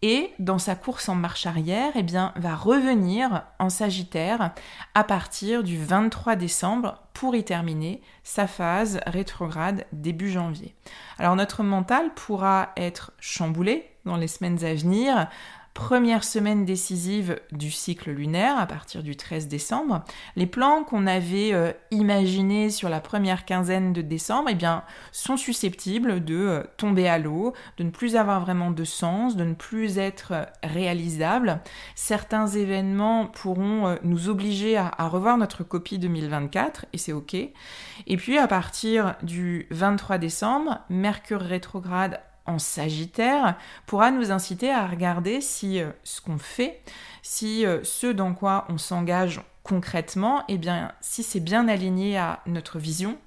et 0.03 0.33
dans 0.37 0.59
sa 0.59 0.75
course 0.75 1.07
en 1.07 1.15
marche 1.15 1.45
arrière, 1.45 1.93
eh 1.95 2.03
bien, 2.03 2.33
va 2.35 2.55
revenir 2.55 3.43
en 3.57 3.69
Sagittaire 3.69 4.51
à 4.93 5.05
partir 5.05 5.63
du 5.63 5.81
23 5.81 6.35
décembre 6.35 7.01
pour 7.13 7.37
y 7.37 7.45
terminer 7.45 8.01
sa 8.21 8.45
phase 8.45 8.99
rétrograde 9.07 9.85
début 9.93 10.29
janvier. 10.29 10.75
Alors 11.19 11.37
notre 11.37 11.63
mental 11.63 12.13
pourra 12.15 12.73
être 12.75 13.13
chamboulé 13.21 13.89
dans 14.03 14.17
les 14.17 14.27
semaines 14.27 14.65
à 14.65 14.73
venir 14.73 15.29
première 15.73 16.23
semaine 16.23 16.65
décisive 16.65 17.39
du 17.51 17.71
cycle 17.71 18.11
lunaire 18.11 18.59
à 18.59 18.67
partir 18.67 19.01
du 19.01 19.15
13 19.15 19.47
décembre. 19.47 20.03
Les 20.35 20.45
plans 20.45 20.83
qu'on 20.83 21.07
avait 21.07 21.51
euh, 21.53 21.71
imaginés 21.89 22.69
sur 22.69 22.89
la 22.89 22.99
première 22.99 23.43
quinzaine 23.45 23.91
de 23.91 24.01
décembre 24.01 24.49
eh 24.51 24.55
bien, 24.55 24.83
sont 25.11 25.35
susceptibles 25.35 26.23
de 26.23 26.35
euh, 26.35 26.63
tomber 26.77 27.07
à 27.07 27.17
l'eau, 27.17 27.53
de 27.77 27.83
ne 27.83 27.89
plus 27.89 28.15
avoir 28.15 28.39
vraiment 28.41 28.69
de 28.69 28.83
sens, 28.83 29.35
de 29.35 29.43
ne 29.43 29.55
plus 29.55 29.97
être 29.97 30.33
euh, 30.33 30.45
réalisables. 30.61 31.59
Certains 31.95 32.47
événements 32.47 33.25
pourront 33.25 33.97
nous 34.03 34.29
obliger 34.29 34.77
à, 34.77 34.91
à 34.97 35.07
revoir 35.07 35.37
notre 35.37 35.63
copie 35.63 35.97
2024 35.97 36.85
et 36.93 36.97
c'est 36.97 37.13
ok. 37.13 37.33
Et 37.33 38.17
puis 38.17 38.37
à 38.37 38.47
partir 38.47 39.15
du 39.23 39.67
23 39.71 40.17
décembre, 40.19 40.79
Mercure 40.89 41.41
rétrograde 41.41 42.19
en 42.45 42.59
Sagittaire 42.59 43.57
pourra 43.85 44.11
nous 44.11 44.31
inciter 44.31 44.71
à 44.71 44.87
regarder 44.87 45.41
si 45.41 45.79
euh, 45.79 45.91
ce 46.03 46.21
qu'on 46.21 46.37
fait, 46.37 46.81
si 47.21 47.65
euh, 47.65 47.83
ce 47.83 48.07
dans 48.07 48.33
quoi 48.33 48.65
on 48.69 48.77
s'engage 48.77 49.41
concrètement, 49.63 50.41
et 50.49 50.55
eh 50.55 50.57
bien, 50.57 50.91
si 50.99 51.23
c'est 51.23 51.39
bien 51.39 51.69
aligné 51.69 52.17
à 52.17 52.41
notre 52.47 52.79
vision, 52.79 53.17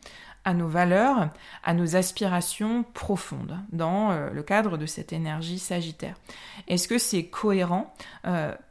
à 0.45 0.53
nos 0.53 0.69
valeurs, 0.69 1.31
à 1.65 1.73
nos 1.73 1.97
aspirations 1.97 2.85
profondes 2.93 3.59
dans 3.73 4.11
euh, 4.11 4.31
le 4.31 4.43
cadre 4.43 4.77
de 4.77 4.85
cette 4.85 5.15
énergie 5.15 5.59
sagittaire. 5.59 6.15
Est-ce 6.69 6.89
que 6.89 6.99
c'est 6.99 7.25
cohérent 7.25 7.93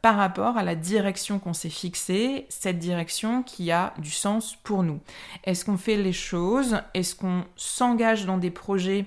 par 0.00 0.16
rapport 0.16 0.56
à 0.58 0.62
la 0.62 0.74
direction 0.74 1.38
qu'on 1.38 1.54
s'est 1.54 1.70
fixée, 1.70 2.46
cette 2.50 2.78
direction 2.78 3.42
qui 3.42 3.72
a 3.72 3.94
du 3.98 4.10
sens 4.10 4.54
pour 4.54 4.82
nous? 4.84 5.00
Est-ce 5.44 5.64
qu'on 5.64 5.76
fait 5.76 5.96
les 5.96 6.12
choses? 6.12 6.80
Est-ce 6.94 7.16
qu'on 7.16 7.44
s'engage 7.56 8.26
dans 8.26 8.38
des 8.38 8.50
projets 8.50 9.06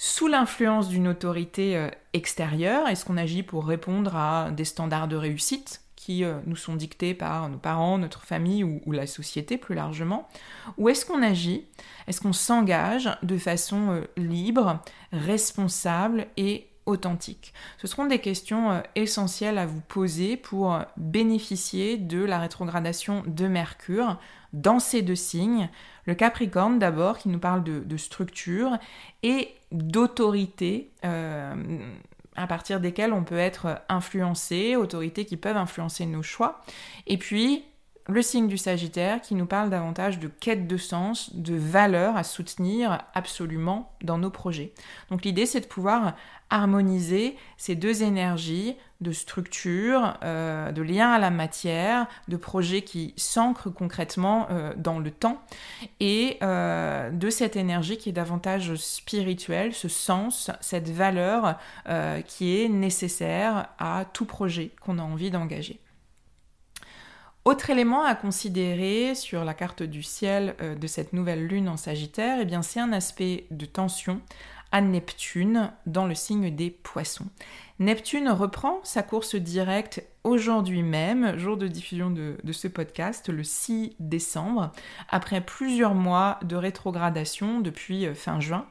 sous 0.00 0.28
l'influence 0.28 0.88
d'une 0.88 1.08
autorité 1.08 1.76
euh, 1.76 1.90
extérieure 2.12 2.86
Est-ce 2.86 3.04
qu'on 3.04 3.16
agit 3.16 3.42
pour 3.42 3.66
répondre 3.66 4.14
à 4.14 4.50
des 4.52 4.64
standards 4.64 5.08
de 5.08 5.16
réussite 5.16 5.82
qui 5.96 6.22
euh, 6.22 6.38
nous 6.46 6.54
sont 6.54 6.76
dictés 6.76 7.14
par 7.14 7.48
nos 7.48 7.58
parents, 7.58 7.98
notre 7.98 8.22
famille 8.22 8.62
ou, 8.62 8.92
la 8.92 9.08
société 9.08 9.58
plus 9.58 9.74
largement? 9.74 10.28
Ou 10.78 10.88
est-ce 10.88 11.04
qu'on 11.04 11.20
agit 11.20 11.66
Est-ce 12.06 12.20
qu'on 12.20 12.32
s'engage 12.32 13.10
de 13.24 13.36
façon 13.36 13.90
euh, 13.90 14.04
libre, 14.16 14.80
responsable 15.12 16.28
et 16.36 16.68
authentique? 16.86 17.52
Ce 17.78 17.88
seront 17.88 18.06
des 18.06 18.20
questions 18.20 18.80
essentielles 18.94 19.58
à 19.58 19.66
vous 19.66 19.80
poser 19.80 20.36
pour 20.36 20.78
bénéficier 20.96 21.96
de 21.96 22.24
la 22.24 22.38
rétrogradation 22.38 23.24
de 23.26 23.48
Mercure 23.48 24.16
dans 24.52 24.78
ces 24.78 25.02
deux 25.02 25.16
signes. 25.16 25.68
Le 26.08 26.14
Capricorne 26.14 26.78
d'abord 26.78 27.18
qui 27.18 27.28
nous 27.28 27.38
parle 27.38 27.62
de, 27.62 27.96
structure 27.98 28.78
et 29.22 29.54
d'autorité. 29.72 30.90
Euh, 31.04 31.54
à 32.34 32.46
partir 32.46 32.80
desquelles 32.80 33.12
on 33.12 33.24
peut 33.24 33.36
être 33.36 33.82
influencé, 33.90 34.74
autorités 34.74 35.26
qui 35.26 35.36
peuvent 35.36 35.58
influencer 35.58 36.06
nos 36.06 36.22
choix. 36.22 36.62
Et 37.06 37.18
puis, 37.18 37.64
le 38.06 38.22
signe 38.22 38.48
du 38.48 38.56
Sagittaire 38.56 39.20
qui 39.20 39.34
nous 39.34 39.44
parle 39.44 39.68
davantage 39.68 40.18
de 40.18 40.28
quête 40.28 40.66
de 40.66 40.78
sens, 40.78 41.34
de 41.34 41.56
valeur 41.56 42.16
à 42.16 42.24
soutenir 42.24 43.02
absolument 43.12 43.92
dans 44.02 44.16
nos 44.16 44.30
projets. 44.30 44.72
Donc 45.10 45.26
l'idée, 45.26 45.44
c'est 45.44 45.60
de 45.60 45.66
pouvoir 45.66 46.14
harmoniser 46.48 47.36
ces 47.58 47.74
deux 47.74 48.02
énergies 48.02 48.76
de 49.00 49.12
structure, 49.12 50.18
euh, 50.24 50.72
de 50.72 50.82
lien 50.82 51.12
à 51.12 51.18
la 51.18 51.30
matière, 51.30 52.06
de 52.26 52.36
projets 52.36 52.82
qui 52.82 53.14
s'ancrent 53.16 53.70
concrètement 53.70 54.48
euh, 54.50 54.72
dans 54.76 54.98
le 54.98 55.12
temps, 55.12 55.40
et 56.00 56.36
euh, 56.42 57.10
de 57.10 57.30
cette 57.30 57.54
énergie 57.54 57.96
qui 57.96 58.08
est 58.08 58.12
davantage 58.12 58.74
spirituelle, 58.74 59.72
ce 59.72 59.88
sens, 59.88 60.50
cette 60.60 60.90
valeur 60.90 61.58
qui 62.26 62.60
est 62.60 62.68
nécessaire 62.68 63.68
à 63.78 64.04
tout 64.12 64.24
projet 64.24 64.70
qu'on 64.80 64.98
a 64.98 65.02
envie 65.02 65.30
d'engager. 65.30 65.80
Autre 67.44 67.70
élément 67.70 68.04
à 68.04 68.14
considérer 68.14 69.14
sur 69.14 69.44
la 69.44 69.54
carte 69.54 69.82
du 69.82 70.02
ciel 70.02 70.54
de 70.60 70.86
cette 70.86 71.12
nouvelle 71.12 71.46
lune 71.46 71.68
en 71.68 71.76
Sagittaire, 71.76 72.38
eh 72.40 72.44
bien 72.44 72.62
c'est 72.62 72.80
un 72.80 72.92
aspect 72.92 73.46
de 73.50 73.64
tension 73.64 74.20
à 74.72 74.80
Neptune 74.80 75.72
dans 75.86 76.06
le 76.06 76.14
signe 76.14 76.54
des 76.54 76.70
poissons. 76.70 77.26
Neptune 77.78 78.28
reprend 78.28 78.80
sa 78.82 79.02
course 79.02 79.36
directe 79.36 80.02
aujourd'hui 80.24 80.82
même, 80.82 81.38
jour 81.38 81.56
de 81.56 81.68
diffusion 81.68 82.10
de, 82.10 82.52
ce 82.52 82.68
podcast, 82.68 83.28
le 83.28 83.44
6 83.44 83.96
décembre, 84.00 84.72
après 85.08 85.40
plusieurs 85.40 85.94
mois 85.94 86.38
de 86.42 86.56
rétrogradation 86.56 87.60
depuis 87.60 88.06
euh, 88.06 88.14
fin 88.14 88.40
juin. 88.40 88.66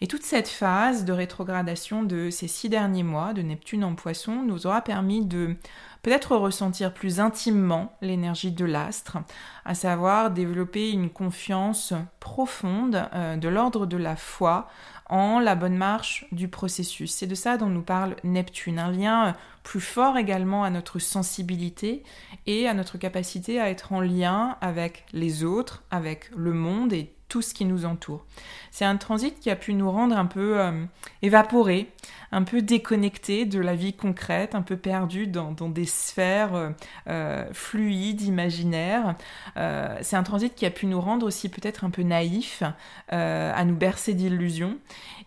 Et 0.00 0.06
toute 0.06 0.22
cette 0.22 0.48
phase 0.48 1.04
de 1.04 1.12
rétrogradation 1.12 2.04
de 2.04 2.30
ces 2.30 2.46
six 2.46 2.68
derniers 2.68 3.02
mois 3.02 3.32
de 3.32 3.42
Neptune 3.42 3.82
en 3.82 3.96
poisson 3.96 4.42
nous 4.42 4.66
aura 4.66 4.80
permis 4.80 5.26
de 5.26 5.56
peut-être 6.02 6.36
ressentir 6.36 6.94
plus 6.94 7.18
intimement 7.18 7.96
l'énergie 8.00 8.52
de 8.52 8.64
l'astre, 8.64 9.18
à 9.64 9.74
savoir 9.74 10.30
développer 10.30 10.90
une 10.90 11.10
confiance 11.10 11.94
profonde 12.20 13.08
euh, 13.12 13.36
de 13.36 13.48
l'ordre 13.48 13.86
de 13.86 13.96
la 13.96 14.14
foi 14.14 14.68
en 15.08 15.40
la 15.40 15.54
bonne 15.54 15.76
marche 15.76 16.26
du 16.32 16.48
processus. 16.48 17.12
C'est 17.12 17.26
de 17.26 17.34
ça 17.34 17.56
dont 17.56 17.68
nous 17.68 17.82
parle 17.82 18.16
Neptune, 18.24 18.78
un 18.78 18.90
lien 18.90 19.34
plus 19.62 19.80
fort 19.80 20.16
également 20.16 20.64
à 20.64 20.70
notre 20.70 20.98
sensibilité 20.98 22.02
et 22.46 22.68
à 22.68 22.74
notre 22.74 22.98
capacité 22.98 23.60
à 23.60 23.70
être 23.70 23.92
en 23.92 24.00
lien 24.00 24.56
avec 24.60 25.04
les 25.12 25.44
autres, 25.44 25.82
avec 25.90 26.30
le 26.36 26.52
monde 26.52 26.92
et 26.92 27.12
tout 27.28 27.42
ce 27.42 27.54
qui 27.54 27.64
nous 27.64 27.84
entoure. 27.84 28.24
C'est 28.70 28.84
un 28.84 28.96
transit 28.96 29.38
qui 29.38 29.50
a 29.50 29.56
pu 29.56 29.74
nous 29.74 29.90
rendre 29.90 30.16
un 30.16 30.24
peu 30.26 30.58
euh, 30.60 30.84
évaporés, 31.22 31.90
un 32.32 32.42
peu 32.42 32.62
déconnectés 32.62 33.46
de 33.46 33.60
la 33.60 33.74
vie 33.74 33.94
concrète, 33.94 34.54
un 34.54 34.62
peu 34.62 34.76
perdus 34.76 35.26
dans, 35.26 35.52
des 35.68 35.86
sphères 35.86 36.54
euh, 36.54 36.70
euh, 37.08 37.46
fluides, 37.52 38.22
imaginaires. 38.22 39.16
c'est 39.56 40.16
un 40.16 40.22
transit 40.22 40.54
qui 40.54 40.66
a 40.66 40.70
pu 40.70 40.86
nous 40.86 41.00
rendre 41.00 41.26
aussi 41.26 41.48
peut-être 41.48 41.84
un 41.84 41.90
peu 41.90 42.02
naïfs, 42.02 42.62
à 43.08 43.64
nous 43.64 43.76
bercer 43.76 44.14
d'illusions. 44.14 44.78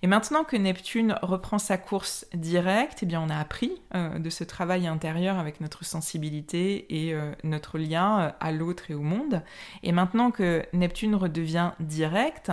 Et 0.04 0.08
maintenant 0.08 0.44
que 0.44 0.56
Neptune 0.56 1.16
reprend 1.22 1.60
sa 1.60 1.78
course 1.78 2.26
directe, 2.34 3.00
eh 3.04 3.06
bien 3.06 3.22
on 3.22 3.30
a 3.30 3.38
appris 3.38 3.72
de 3.94 4.30
ce 4.30 4.44
travail 4.44 4.88
intérieur 4.88 5.38
avec 5.38 5.62
notre 5.62 5.86
sensibilité 5.86 6.86
et 6.90 7.16
notre 7.44 7.78
lien 7.78 8.34
à 8.40 8.52
l'autre 8.52 8.90
et 8.90 8.94
au 8.94 9.02
monde. 9.02 9.42
Et 9.84 9.92
maintenant 9.92 10.32
que 10.32 10.64
Neptune 10.74 11.16
redevient 11.16 11.72
direct, 11.80 12.52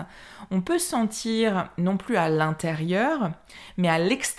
on 0.50 0.60
peut 0.60 0.78
sentir 0.78 1.70
non 1.78 1.96
plus 1.96 2.16
à 2.16 2.28
l'intérieur, 2.28 3.30
mais 3.76 3.88
à 3.88 3.98
l'extérieur 3.98 4.37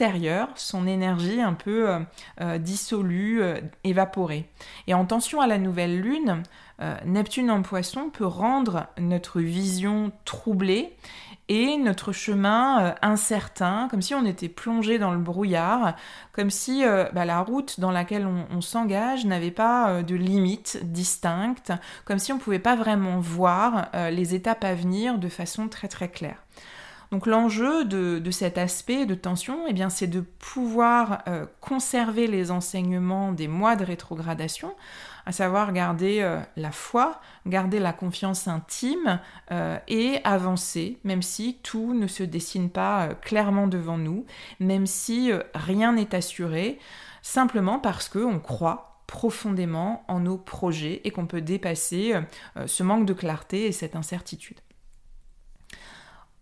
son 0.56 0.88
énergie 0.88 1.42
un 1.42 1.54
peu 1.54 1.90
euh, 1.90 2.00
euh, 2.42 2.58
dissolue, 2.58 3.42
euh, 3.42 3.60
évaporée. 3.84 4.50
Et 4.88 4.94
en 4.94 5.06
tension 5.06 5.42
à 5.42 5.48
la 5.48 5.58
nouvelle 5.58 6.00
lune, 6.00 6.44
Neptune 7.06 7.52
en 7.52 7.62
poisson 7.62 8.10
peut 8.10 8.26
rendre 8.26 8.88
notre 8.98 9.42
vision 9.42 10.14
troublée 10.24 10.96
et 11.50 11.76
notre 11.76 12.14
chemin 12.14 12.96
incertain, 13.02 13.90
comme 13.92 14.02
si 14.02 14.16
on 14.16 14.26
était 14.26 14.48
plongé 14.48 14.98
dans 14.98 15.12
le 15.12 15.18
brouillard, 15.18 15.98
comme 16.32 16.50
si 16.50 16.86
bah, 17.12 17.26
la 17.26 17.42
route 17.42 17.82
dans 17.82 17.92
laquelle 17.92 18.26
on, 18.26 18.62
s'engage 18.62 19.26
n'avait 19.26 19.52
pas 19.52 20.04
de 20.04 20.16
limite 20.16 20.80
distincte, 20.84 21.74
comme 22.06 22.18
si 22.18 22.32
on 22.32 22.36
ne 22.36 22.42
pouvait 22.42 22.60
pas 22.60 22.78
vraiment 22.78 23.20
voir 23.20 23.90
les 24.10 24.34
étapes 24.34 24.64
à 24.64 24.74
venir 24.74 25.18
de 25.18 25.28
façon 25.28 25.68
très 25.68 25.90
très 25.90 26.08
claire. 26.08 26.42
Donc 27.12 27.26
l'enjeu 27.26 27.86
de, 27.86 28.32
cet 28.32 28.60
aspect 28.60 29.08
de 29.08 29.16
tension, 29.16 29.66
eh 29.68 29.74
bien, 29.74 29.90
c'est 29.90 30.06
de 30.08 30.22
pouvoir 30.22 31.24
conserver 31.60 32.28
les 32.28 32.52
enseignements 32.52 33.32
des 33.32 33.48
mois 33.48 33.76
de 33.76 33.84
rétrogradation 33.84 34.76
à 35.30 35.32
savoir 35.32 35.74
garder 35.74 36.22
euh, 36.22 36.40
la 36.56 36.72
foi, 36.72 37.22
garder 37.46 37.80
la 37.80 37.94
confiance 37.94 38.48
intime 38.48 39.20
euh, 39.52 39.78
et 39.88 40.20
avancer, 40.24 40.98
même 41.04 41.22
si 41.22 41.60
tout 41.62 41.94
ne 41.94 42.08
se 42.08 42.24
dessine 42.24 42.72
pas 42.72 43.04
euh, 43.04 43.14
clairement 43.14 43.68
devant 43.68 44.00
nous, 44.00 44.26
même 44.60 44.88
si 44.88 45.32
rien 45.54 45.94
n'est 45.94 46.16
assuré, 46.16 46.80
simplement 47.22 47.78
parce 47.78 48.10
qu'on 48.10 48.40
croit 48.40 49.04
profondément 49.06 50.04
en 50.08 50.20
nos 50.20 50.38
projets 50.40 51.02
et 51.04 51.12
qu'on 51.12 51.28
peut 51.28 51.42
dépasser 51.42 52.14
ce 52.66 52.84
manque 52.84 53.06
de 53.06 53.14
clarté 53.14 53.66
et 53.66 53.72
cette 53.72 53.96
incertitude. 53.96 54.60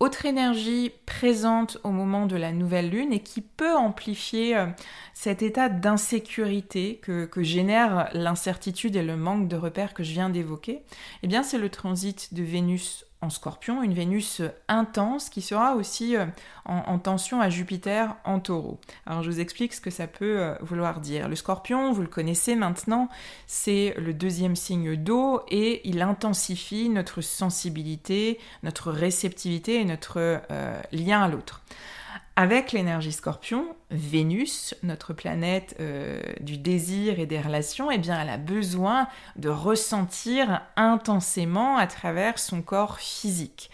Autre 0.00 0.26
énergie 0.26 0.92
présente 1.06 1.78
au 1.82 1.90
moment 1.90 2.26
de 2.26 2.36
la 2.36 2.52
nouvelle 2.52 2.90
lune 2.90 3.12
et 3.12 3.20
qui 3.20 3.40
peut 3.40 3.74
amplifier 3.74 4.56
euh, 4.56 4.66
cet 5.12 5.42
état 5.42 5.68
d'insécurité 5.68 7.00
que, 7.02 7.24
que 7.24 7.42
génère 7.42 8.08
l'incertitude 8.12 8.94
et 8.94 9.02
le 9.02 9.16
manque 9.16 9.48
de 9.48 9.56
repères 9.56 9.94
que 9.94 10.04
je 10.04 10.12
viens 10.12 10.30
d'évoquer, 10.30 10.82
eh 11.24 11.26
bien 11.26 11.42
c'est 11.42 11.58
le 11.58 11.68
transit 11.68 12.32
de 12.32 12.44
Vénus 12.44 13.07
en 13.20 13.30
scorpion, 13.30 13.82
une 13.82 13.94
Vénus 13.94 14.42
intense 14.68 15.28
qui 15.28 15.42
sera 15.42 15.74
aussi 15.74 16.16
euh, 16.16 16.26
en, 16.64 16.98
tension 16.98 17.40
à 17.40 17.50
Jupiter 17.50 18.14
en 18.24 18.38
taureau. 18.38 18.78
Alors 19.06 19.22
je 19.22 19.30
vous 19.30 19.40
explique 19.40 19.74
ce 19.74 19.80
que 19.80 19.90
ça 19.90 20.06
peut 20.06 20.40
euh, 20.40 20.54
vouloir 20.60 21.00
dire. 21.00 21.28
Le 21.28 21.34
scorpion, 21.34 21.92
vous 21.92 22.02
le 22.02 22.08
connaissez 22.08 22.54
maintenant, 22.54 23.08
c'est 23.46 23.94
le 23.98 24.14
deuxième 24.14 24.54
signe 24.54 24.94
d'eau 24.96 25.42
et 25.48 25.80
il 25.88 26.00
intensifie 26.00 26.88
notre 26.88 27.20
sensibilité, 27.20 28.38
notre 28.62 28.92
réceptivité 28.92 29.80
et 29.80 29.84
notre 29.84 30.18
euh, 30.18 30.80
lien 30.92 31.22
à 31.22 31.28
l'autre. 31.28 31.62
Avec 32.40 32.70
l'énergie 32.70 33.10
scorpion, 33.10 33.74
Vénus, 33.90 34.76
notre 34.84 35.12
planète 35.12 35.74
euh, 35.80 36.22
du 36.38 36.56
désir 36.56 37.18
et 37.18 37.26
des 37.26 37.40
relations, 37.40 37.90
eh 37.90 37.98
bien, 37.98 38.16
elle 38.22 38.28
a 38.28 38.36
besoin 38.36 39.08
de 39.34 39.48
ressentir 39.48 40.60
intensément 40.76 41.78
à 41.78 41.88
travers 41.88 42.38
son 42.38 42.62
corps 42.62 43.00
physique 43.00 43.72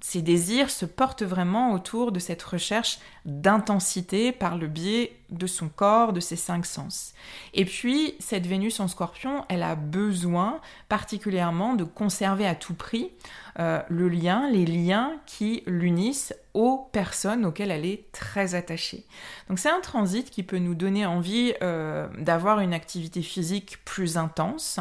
ses 0.00 0.22
désirs 0.22 0.70
se 0.70 0.86
portent 0.86 1.24
vraiment 1.24 1.72
autour 1.72 2.12
de 2.12 2.20
cette 2.20 2.42
recherche 2.42 2.98
d'intensité 3.24 4.30
par 4.32 4.56
le 4.56 4.68
biais 4.68 5.16
de 5.30 5.46
son 5.46 5.68
corps, 5.68 6.12
de 6.12 6.20
ses 6.20 6.36
cinq 6.36 6.66
sens. 6.66 7.14
Et 7.52 7.64
puis, 7.64 8.14
cette 8.20 8.46
Vénus 8.46 8.80
en 8.80 8.88
scorpion, 8.88 9.44
elle 9.48 9.62
a 9.62 9.74
besoin 9.74 10.60
particulièrement 10.88 11.74
de 11.74 11.84
conserver 11.84 12.46
à 12.46 12.54
tout 12.54 12.74
prix 12.74 13.10
euh, 13.58 13.82
le 13.88 14.08
lien, 14.08 14.48
les 14.50 14.66
liens 14.66 15.14
qui 15.26 15.64
l'unissent 15.66 16.34
aux 16.58 16.88
personnes 16.90 17.46
auxquelles 17.46 17.70
elle 17.70 17.86
est 17.86 18.10
très 18.10 18.56
attachée. 18.56 19.04
Donc 19.48 19.60
c'est 19.60 19.70
un 19.70 19.80
transit 19.80 20.28
qui 20.28 20.42
peut 20.42 20.58
nous 20.58 20.74
donner 20.74 21.06
envie 21.06 21.54
euh, 21.62 22.08
d'avoir 22.18 22.58
une 22.58 22.74
activité 22.74 23.22
physique 23.22 23.78
plus 23.84 24.16
intense, 24.16 24.80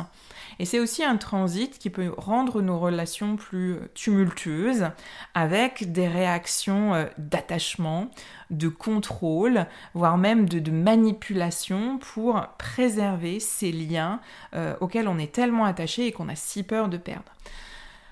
et 0.57 0.65
c'est 0.65 0.79
aussi 0.79 1.03
un 1.03 1.17
transit 1.17 1.77
qui 1.77 1.91
peut 1.91 2.11
rendre 2.17 2.63
nos 2.63 2.79
relations 2.79 3.35
plus 3.35 3.77
tumultueuses, 3.93 4.87
avec 5.35 5.91
des 5.91 6.07
réactions 6.07 6.95
euh, 6.95 7.05
d'attachement, 7.19 8.09
de 8.49 8.69
contrôle, 8.69 9.67
voire 9.93 10.17
même 10.17 10.49
de, 10.49 10.71
manipulation 10.71 11.99
pour 11.99 12.41
préserver 12.57 13.39
ces 13.39 13.71
liens 13.71 14.19
euh, 14.55 14.73
auxquels 14.81 15.07
on 15.07 15.19
est 15.19 15.31
tellement 15.31 15.65
attaché 15.65 16.07
et 16.07 16.11
qu'on 16.11 16.27
a 16.27 16.35
si 16.35 16.63
peur 16.63 16.89
de 16.89 16.97
perdre. 16.97 17.31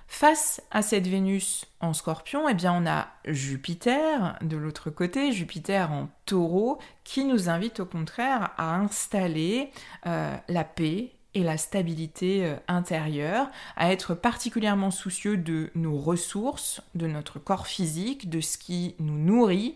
Face 0.07 0.61
à 0.71 0.81
cette 0.81 1.07
Vénus 1.07 1.65
en 1.81 1.93
scorpion, 1.93 2.47
eh 2.47 2.53
bien 2.53 2.73
on 2.73 2.85
a 2.87 3.07
Jupiter 3.25 4.37
de 4.41 4.55
l'autre 4.55 4.89
côté, 4.89 5.31
Jupiter 5.31 5.91
en 5.91 6.09
taureau, 6.25 6.79
qui 7.03 7.25
nous 7.25 7.49
invite 7.49 7.79
au 7.79 7.85
contraire 7.85 8.51
à 8.57 8.75
installer 8.75 9.71
la 10.03 10.63
paix, 10.63 11.14
et 11.35 11.43
la 11.43 11.57
stabilité 11.57 12.45
euh, 12.45 12.55
intérieure, 12.67 13.49
à 13.75 13.91
être 13.91 14.15
particulièrement 14.15 14.89
soucieux 14.89 15.37
de 15.37 15.69
nos 15.75 15.97
ressources, 15.97 16.81
de 16.95 17.07
notre 17.07 17.37
corps 17.37 17.67
physique, 17.67 18.29
de 18.29 18.41
ce 18.41 18.57
qui 18.57 18.95
nous 18.99 19.17
nourrit, 19.17 19.75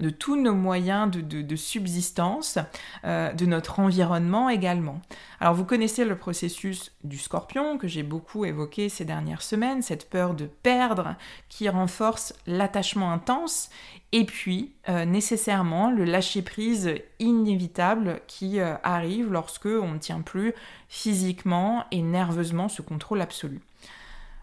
de 0.00 0.08
tous 0.08 0.36
nos 0.36 0.54
moyens 0.54 1.10
de, 1.10 1.56
subsistance, 1.56 2.58
euh, 3.04 3.32
de 3.32 3.44
notre 3.44 3.80
environnement 3.80 4.48
également. 4.48 5.00
Alors 5.40 5.54
vous 5.54 5.64
connaissez 5.64 6.04
le 6.04 6.16
processus 6.16 6.92
du 7.02 7.18
scorpion 7.18 7.76
que 7.76 7.88
j'ai 7.88 8.02
beaucoup 8.02 8.44
évoqué 8.44 8.88
ces 8.88 9.04
dernières 9.04 9.42
semaines, 9.42 9.82
cette 9.82 10.08
peur 10.08 10.34
de 10.34 10.46
perdre 10.46 11.16
qui 11.48 11.68
renforce 11.68 12.34
l'attachement 12.46 13.10
intense 13.10 13.70
et 14.12 14.24
puis 14.24 14.72
euh, 14.88 15.04
nécessairement 15.04 15.90
le 15.90 16.04
lâcher-prise 16.04 16.94
inévitable 17.20 18.20
qui 18.26 18.58
euh, 18.58 18.74
arrive 18.82 19.32
lorsque 19.32 19.66
on 19.66 19.92
ne 19.92 19.98
tient 19.98 20.20
plus 20.20 20.52
physiquement 20.88 21.84
et 21.92 22.02
nerveusement 22.02 22.68
ce 22.68 22.82
contrôle 22.82 23.20
absolu. 23.20 23.60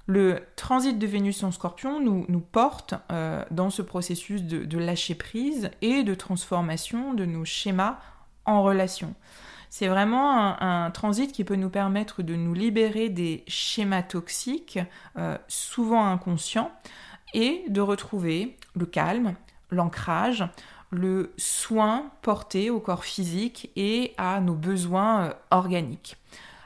Le 0.05 0.39
transit 0.55 0.97
de 0.97 1.05
Vénus 1.05 1.43
en 1.43 1.51
scorpion 1.51 1.99
nous, 1.99 2.39
porte 2.39 2.93
euh, 3.11 3.43
dans 3.51 3.69
ce 3.69 3.81
processus 3.81 4.41
de, 4.41 4.77
lâcher-prise 4.77 5.69
et 5.81 6.03
de 6.03 6.15
transformation 6.15 7.13
de 7.13 7.25
nos 7.25 7.43
schémas 7.43 7.99
en 8.45 8.63
relation. 8.63 9.15
C'est 9.69 9.89
vraiment 9.89 10.61
un, 10.61 10.89
transit 10.91 11.33
qui 11.33 11.43
peut 11.43 11.57
nous 11.57 11.69
permettre 11.69 12.23
de 12.23 12.35
nous 12.35 12.53
libérer 12.53 13.09
des 13.09 13.43
schémas 13.47 14.01
toxiques, 14.01 14.79
souvent 15.49 16.05
inconscients, 16.05 16.71
et 17.33 17.65
de 17.67 17.81
retrouver 17.81 18.55
le 18.77 18.85
calme, 18.85 19.35
l'ancrage, 19.69 20.45
le 20.89 21.33
soin 21.37 22.11
porté 22.21 22.69
au 22.69 22.79
corps 22.79 23.03
physique 23.03 23.71
et 23.75 24.13
à 24.17 24.39
nos 24.39 24.55
besoins 24.55 25.25
euh, 25.25 25.33
organiques. 25.51 26.17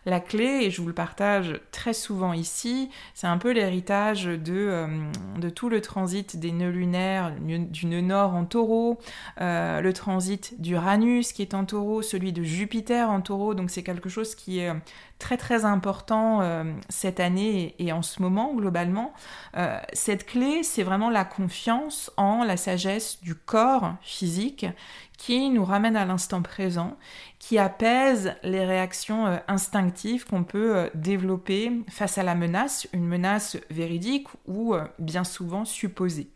La 0.07 0.19
clé, 0.19 0.61
et 0.63 0.71
je 0.71 0.81
vous 0.81 0.87
le 0.87 0.95
partage 0.95 1.59
très 1.71 1.93
souvent 1.93 2.33
ici, 2.33 2.89
c'est 3.13 3.27
un 3.27 3.37
peu 3.37 3.51
l'héritage 3.51 4.25
de, 4.25 4.39
euh, 4.49 5.49
tout 5.53 5.69
le 5.69 5.79
transit 5.79 6.37
des 6.39 6.51
nœuds 6.51 6.71
lunaires, 6.71 7.35
du 7.39 7.85
nœud 7.85 8.01
nord 8.01 8.33
en 8.33 8.45
taureau, 8.45 8.97
euh, 9.41 9.79
le 9.79 9.93
transit 9.93 10.59
d'Uranus 10.59 11.33
qui 11.33 11.43
est 11.43 11.53
en 11.53 11.65
taureau, 11.65 12.01
celui 12.01 12.33
de 12.33 12.41
Jupiter 12.41 13.11
en 13.11 13.21
taureau, 13.21 13.53
donc 13.53 13.69
c'est 13.69 13.83
quelque 13.83 14.09
chose 14.09 14.33
qui 14.33 14.57
est 14.57 14.73
très 15.19 15.37
très 15.37 15.65
important 15.65 16.41
euh, 16.41 16.63
cette 16.89 17.19
année 17.19 17.75
et, 17.77 17.91
en 17.91 18.01
ce 18.01 18.23
moment 18.23 18.55
globalement. 18.55 19.13
cette 19.93 20.25
clé, 20.25 20.63
c'est 20.63 20.81
vraiment 20.81 21.11
la 21.11 21.25
confiance 21.25 22.11
en 22.17 22.43
la 22.43 22.57
sagesse 22.57 23.19
du 23.21 23.35
corps 23.35 23.93
physique 24.01 24.65
qui 25.21 25.51
nous 25.51 25.63
ramène 25.63 25.95
à 25.95 26.05
l'instant 26.05 26.41
présent 26.41 26.97
qui 27.41 27.57
apaise 27.57 28.35
les 28.43 28.63
réactions 28.63 29.25
euh, 29.25 29.37
instinctives 29.47 30.25
qu'on 30.25 30.43
peut 30.43 30.77
euh, 30.77 30.89
développer 30.93 31.71
face 31.89 32.19
à 32.19 32.23
la 32.23 32.35
menace, 32.35 32.87
une 32.93 33.07
menace 33.07 33.57
véridique 33.71 34.27
ou 34.45 34.75
euh, 34.75 34.83
bien 34.99 35.23
souvent 35.23 35.65
supposée. 35.65 36.29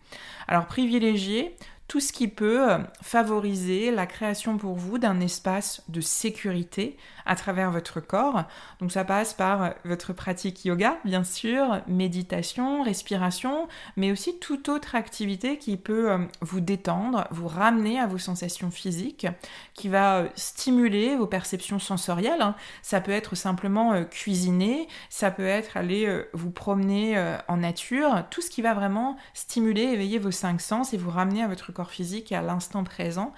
Alors 0.48 0.66
privilégiez 0.66 1.56
tout 1.88 2.00
ce 2.00 2.12
qui 2.12 2.28
peut 2.28 2.80
favoriser 3.04 3.92
la 3.92 4.08
création 4.08 4.58
pour 4.58 4.74
vous 4.74 4.98
d'un 4.98 5.20
espace 5.20 5.84
de 5.90 6.02
sécurité 6.02 6.98
à 7.26 7.36
travers 7.36 7.72
votre 7.72 8.00
corps. 8.00 8.44
Donc 8.80 8.92
ça 8.92 9.04
passe 9.04 9.34
par 9.34 9.64
euh, 9.64 9.70
votre 9.84 10.14
pratique 10.14 10.66
yoga, 10.66 10.98
bien 11.06 11.24
sûr, 11.24 11.82
méditation, 11.88 12.84
respiration, 12.84 13.68
mais 13.98 14.12
aussi 14.12 14.40
toute 14.40 14.70
autre 14.70 14.96
activité 14.96 15.58
qui 15.58 15.78
peut 15.78 16.12
euh, 16.12 16.18
vous 16.42 16.62
détendre, 16.62 17.28
vous 17.32 17.48
ramener 17.48 18.00
à 18.00 18.08
vos 18.08 18.18
sensations 18.18 18.72
physiques, 18.72 19.28
qui 19.74 19.90
va 19.90 20.26
stimuler 20.36 21.16
vos 21.16 21.28
perceptions 21.28 21.80
sensorielles. 21.80 22.42
Hein. 22.42 22.56
Ça 22.82 23.02
peut 23.02 23.12
être 23.12 23.36
simplement 23.36 24.04
cuisiner, 24.06 24.88
ça 25.10 25.32
peut 25.32 25.46
être 25.46 25.78
aller 25.78 26.26
vous 26.34 26.52
promener 26.52 27.18
en 27.48 27.58
nature, 27.58 28.24
tout 28.30 28.42
ce 28.42 28.50
qui 28.50 28.62
va 28.62 28.74
vraiment 28.74 29.18
stimuler, 29.34 29.84
éveiller 29.84 30.20
vos 30.20 30.32
cinq 30.32 30.62
sens 30.62 30.94
et 30.94 30.98
vous 30.98 31.10
ramener 31.10 31.44
à 31.44 31.48
votre 31.48 31.72
corps 31.72 31.92
physique 31.92 32.32
et 32.32 32.36
à 32.36 32.42
l'instant 32.42 32.84
présent 32.84 33.34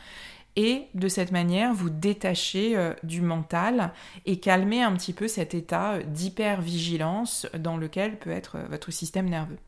et 0.58 0.88
de 0.96 1.08
cette 1.08 1.32
manière 1.32 1.74
vous 1.74 1.92
détacher 1.92 2.76
euh, 2.76 2.94
du 3.04 3.22
mental 3.22 3.94
et 4.26 4.40
calmer 4.40 4.82
un 4.82 4.94
petit 4.94 5.14
peu 5.14 5.30
cet 5.30 5.54
état 5.54 5.94
euh, 5.94 6.04
d'hypervigilance 6.04 7.48
dans 7.58 7.78
lequel 7.78 8.18
peut 8.18 8.32
être 8.32 8.58
euh, 8.58 8.68
votre 8.70 8.92
système 8.92 9.30
nerveux. 9.30 9.60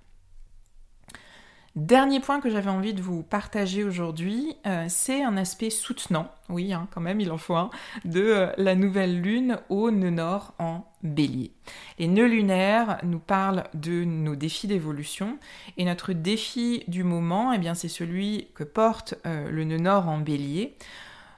Dernier 1.76 2.20
point 2.20 2.40
que 2.40 2.50
j'avais 2.50 2.70
envie 2.70 2.96
de 2.96 3.02
vous 3.02 3.22
partager 3.22 3.84
aujourd'hui, 3.84 4.56
euh, 4.66 4.86
c'est 4.90 5.24
un 5.24 5.38
aspect 5.38 5.70
soutenant, 5.70 6.32
oui, 6.50 6.74
hein, 6.74 6.88
quand 6.92 7.02
même, 7.02 7.22
il 7.22 7.32
en 7.32 7.38
faut 7.38 7.56
un, 7.56 7.70
de 8.06 8.22
euh, 8.22 8.52
la 8.58 8.74
nouvelle 8.74 9.22
lune 9.22 9.60
au 9.70 9.92
nœud 9.92 10.10
nord 10.10 10.56
en 10.58 10.86
bélier. 11.04 11.52
Les 12.00 12.08
nœuds 12.08 12.28
lunaires 12.28 12.98
nous 13.04 13.20
parlent 13.20 13.66
de 13.76 14.04
nos 14.04 14.36
défis 14.36 14.66
d'évolution 14.66 15.38
et 15.78 15.86
notre 15.86 16.14
défi 16.14 16.84
du 16.88 17.04
moment, 17.04 17.54
eh 17.54 17.60
bien, 17.60 17.76
c'est 17.76 17.88
celui 17.88 18.48
que 18.56 18.64
porte 18.64 19.14
euh, 19.28 19.50
le 19.52 19.64
nœud 19.64 19.78
nord 19.78 20.10
en 20.10 20.18
bélier. 20.18 20.76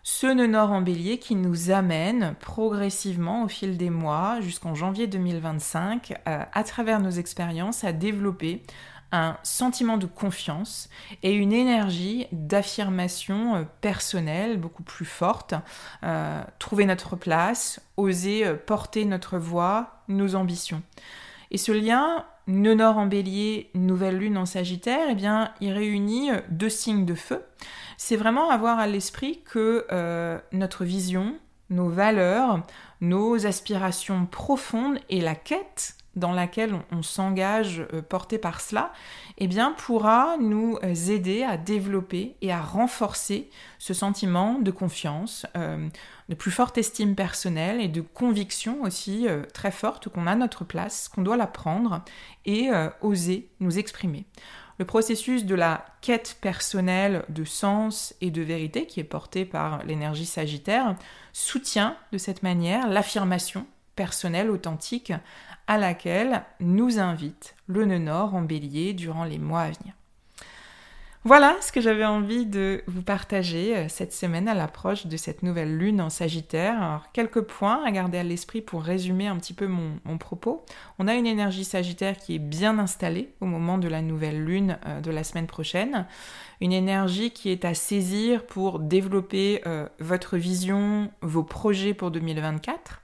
Ce 0.03 0.27
nœud 0.27 0.47
nord 0.47 0.71
en 0.71 0.81
bélier 0.81 1.19
qui 1.19 1.35
nous 1.35 1.71
amène 1.71 2.35
progressivement 2.39 3.43
au 3.43 3.47
fil 3.49 3.77
des 3.77 3.89
mois 3.91 4.39
jusqu'en 4.39 4.73
janvier 4.73 5.05
2025 5.05 6.13
à 6.25 6.63
travers 6.63 6.99
nos 6.99 7.11
expériences 7.11 7.83
à 7.83 7.93
développer 7.93 8.63
un 9.11 9.37
sentiment 9.43 9.97
de 9.97 10.05
confiance 10.05 10.89
et 11.23 11.33
une 11.33 11.53
énergie 11.53 12.27
d'affirmation 12.31 13.55
euh, 13.55 13.63
personnelle 13.81 14.57
beaucoup 14.57 14.83
plus 14.83 15.05
forte, 15.05 15.53
euh, 16.03 16.41
trouver 16.59 16.85
notre 16.85 17.15
place, 17.15 17.81
oser 17.97 18.45
euh, 18.45 18.55
porter 18.55 19.05
notre 19.05 19.37
voix, 19.37 20.03
nos 20.07 20.35
ambitions. 20.35 20.81
Et 21.51 21.57
ce 21.57 21.73
lien, 21.73 22.25
nœud 22.47 22.75
nord 22.75 22.97
en 22.97 23.05
bélier, 23.05 23.69
nouvelle 23.73 24.17
lune 24.17 24.37
en 24.37 24.45
sagittaire, 24.45 25.07
eh 25.09 25.15
bien, 25.15 25.53
il 25.59 25.73
réunit 25.73 26.31
deux 26.49 26.69
signes 26.69 27.05
de 27.05 27.15
feu. 27.15 27.43
C'est 27.97 28.15
vraiment 28.15 28.49
avoir 28.49 28.79
à 28.79 28.87
l'esprit 28.87 29.41
que 29.43 29.85
notre 30.53 30.85
vision, 30.85 31.35
nos 31.69 31.89
valeurs, 31.89 32.63
nos 33.01 33.45
aspirations 33.45 34.25
profondes 34.25 34.97
et 35.09 35.19
la 35.19 35.35
quête 35.35 35.97
dans 36.15 36.33
laquelle 36.33 36.73
on, 36.91 37.03
s'engage 37.03 37.85
euh, 37.93 38.01
porté 38.01 38.37
par 38.37 38.59
cela, 38.59 38.91
eh 39.37 39.47
bien 39.47 39.71
pourra 39.71 40.35
nous 40.39 40.77
euh, 40.83 40.93
aider 40.93 41.43
à 41.43 41.57
développer 41.57 42.35
et 42.41 42.51
à 42.51 42.61
renforcer 42.61 43.49
ce 43.79 43.93
sentiment 43.93 44.59
de 44.59 44.71
confiance, 44.71 45.45
euh, 45.55 45.87
de 46.29 46.35
plus 46.35 46.51
forte 46.51 46.77
estime 46.77 47.15
personnelle 47.15 47.79
et 47.79 47.87
de 47.87 48.01
conviction 48.01 48.81
aussi 48.83 49.27
très 49.53 49.71
forte 49.71 50.07
qu'on 50.07 50.27
a 50.27 50.35
notre 50.35 50.63
place, 50.63 51.09
qu'on 51.09 51.23
doit 51.23 51.35
la 51.35 51.47
prendre 51.47 52.03
et 52.45 52.69
oser 53.01 53.49
nous 53.59 53.77
exprimer. 53.77 54.25
Le 54.77 54.85
processus 54.85 55.45
de 55.45 55.55
la 55.55 55.85
quête 55.99 56.37
personnelle 56.39 57.25
de 57.27 57.43
sens 57.43 58.15
et 58.21 58.31
de 58.31 58.41
vérité 58.41 58.85
qui 58.85 59.01
est 59.01 59.03
porté 59.05 59.43
par 59.43 59.83
l'énergie 59.83 60.25
sagittaire 60.25 60.95
soutient 61.33 61.97
de 62.13 62.17
cette 62.17 62.43
manière 62.43 62.87
l'affirmation 62.87 63.65
personnelle 64.01 64.49
authentique 64.49 65.13
à 65.67 65.77
laquelle 65.77 66.41
nous 66.59 66.97
invite 66.97 67.55
le 67.67 67.85
nœud 67.85 67.99
nord 67.99 68.33
en 68.33 68.41
bélier 68.41 68.93
durant 68.93 69.25
les 69.25 69.37
mois 69.37 69.61
à 69.61 69.69
venir. 69.69 69.93
Voilà 71.23 71.55
ce 71.61 71.71
que 71.71 71.81
j'avais 71.81 72.03
envie 72.03 72.47
de 72.47 72.83
vous 72.87 73.03
partager 73.03 73.77
euh, 73.77 73.85
cette 73.89 74.11
semaine 74.11 74.47
à 74.47 74.55
l'approche 74.55 75.05
de 75.05 75.17
cette 75.17 75.43
nouvelle 75.43 75.77
lune 75.77 76.01
en 76.01 76.09
Sagittaire. 76.09 76.81
Alors, 76.81 77.11
quelques 77.11 77.41
points 77.41 77.83
à 77.85 77.91
garder 77.91 78.17
à 78.17 78.23
l'esprit 78.23 78.61
pour 78.61 78.81
résumer 78.81 79.27
un 79.27 79.37
petit 79.37 79.53
peu 79.53 79.67
mon, 79.67 80.17
propos. 80.17 80.65
On 80.97 81.07
a 81.07 81.13
une 81.13 81.27
énergie 81.27 81.63
Sagittaire 81.63 82.17
qui 82.17 82.33
est 82.33 82.39
bien 82.39 82.79
installée 82.79 83.29
au 83.39 83.45
moment 83.45 83.77
de 83.77 83.87
la 83.87 84.01
nouvelle 84.01 84.43
lune 84.43 84.79
euh, 84.87 84.99
de 84.99 85.11
la 85.11 85.23
semaine 85.23 85.45
prochaine. 85.45 86.07
Une 86.59 86.73
énergie 86.73 87.29
qui 87.29 87.51
est 87.51 87.65
à 87.65 87.75
saisir 87.75 88.47
pour 88.47 88.79
développer 88.79 89.61
euh, 89.67 89.87
votre 89.99 90.37
vision, 90.37 91.11
vos 91.21 91.43
projets 91.43 91.93
pour 91.93 92.09
2024. 92.09 93.00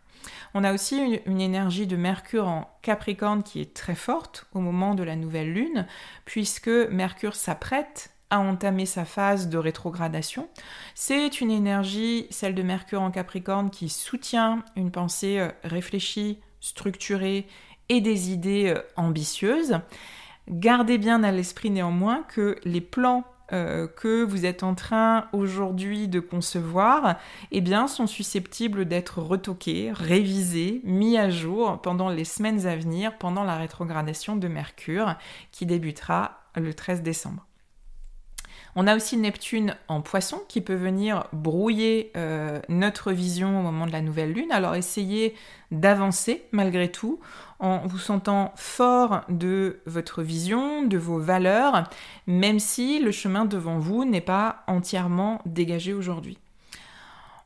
On 0.59 0.63
a 0.63 0.73
aussi 0.73 1.21
une, 1.27 1.39
énergie 1.39 1.85
de 1.85 1.95
Mercure 1.95 2.47
en 2.47 2.67
Capricorne 2.81 3.43
qui 3.43 3.61
est 3.61 3.75
très 3.75 3.93
forte 3.93 4.47
au 4.55 4.59
moment 4.59 4.95
de 4.95 5.03
la 5.03 5.15
nouvelle 5.15 5.53
lune, 5.53 5.85
puisque 6.25 6.67
Mercure 6.67 7.35
s'apprête 7.35 8.09
à 8.31 8.39
entamer 8.39 8.87
sa 8.87 9.05
phase 9.05 9.49
de 9.49 9.59
rétrogradation. 9.59 10.49
C'est 10.95 11.41
une 11.41 11.51
énergie, 11.51 12.25
celle 12.31 12.55
de 12.55 12.63
Mercure 12.63 13.03
en 13.03 13.11
Capricorne, 13.11 13.69
qui 13.69 13.87
soutient 13.87 14.65
une 14.75 14.89
pensée 14.89 15.37
euh, 15.37 15.49
réfléchie, 15.63 16.39
structurée 16.59 17.45
et 17.89 18.01
des 18.01 18.31
idées 18.31 18.73
euh, 18.75 18.81
ambitieuses. 18.95 19.77
Gardez 20.49 20.97
bien 20.97 21.21
à 21.21 21.31
l'esprit 21.31 21.69
néanmoins 21.69 22.23
que 22.23 22.57
les 22.63 22.81
plans 22.81 23.25
euh, 23.53 23.87
que 23.87 24.23
vous 24.23 24.45
êtes 24.45 24.63
en 24.63 24.75
train 24.75 25.27
aujourd'hui 25.31 26.07
de 26.07 26.19
concevoir, 26.19 27.17
eh 27.51 27.61
bien, 27.61 27.87
sont 27.87 28.07
susceptibles 28.07 28.85
d'être 28.85 29.21
retoqués, 29.21 29.91
révisés, 29.93 30.81
mis 30.83 31.17
à 31.17 31.29
jour 31.29 31.81
pendant 31.81 32.09
les 32.09 32.25
semaines 32.25 32.67
à 32.67 32.75
venir, 32.75 33.17
pendant 33.17 33.43
la 33.43 33.55
rétrogradation 33.55 34.35
de 34.35 34.47
Mercure, 34.47 35.15
qui 35.51 35.65
débutera 35.65 36.41
le 36.55 36.73
13 36.73 37.03
décembre. 37.03 37.45
On 38.79 38.85
a 38.85 38.95
aussi 38.95 39.17
Neptune 39.17 39.75
en 39.87 40.01
poisson 40.01 40.39
qui 40.47 40.61
peut 40.61 40.75
venir 40.75 41.25
brouiller 41.33 42.11
euh, 42.15 42.59
notre 42.69 43.11
vision 43.11 43.59
au 43.59 43.63
moment 43.63 43.87
de 43.87 43.91
la 43.91 44.01
nouvelle 44.01 44.33
lune. 44.33 44.51
Alors 44.51 44.75
essayez 44.75 45.33
d'avancer 45.71 46.43
malgré 46.51 46.91
tout 46.91 47.19
en 47.57 47.79
vous 47.87 47.97
sentant 47.97 48.53
fort 48.55 49.21
de 49.29 49.79
votre 49.87 50.21
vision, 50.21 50.83
de 50.83 50.99
vos 50.99 51.17
valeurs, 51.17 51.89
même 52.27 52.59
si 52.59 52.99
le 52.99 53.11
chemin 53.11 53.45
devant 53.45 53.79
vous 53.79 54.05
n'est 54.05 54.21
pas 54.21 54.63
entièrement 54.67 55.41
dégagé 55.47 55.95
aujourd'hui. 55.95 56.37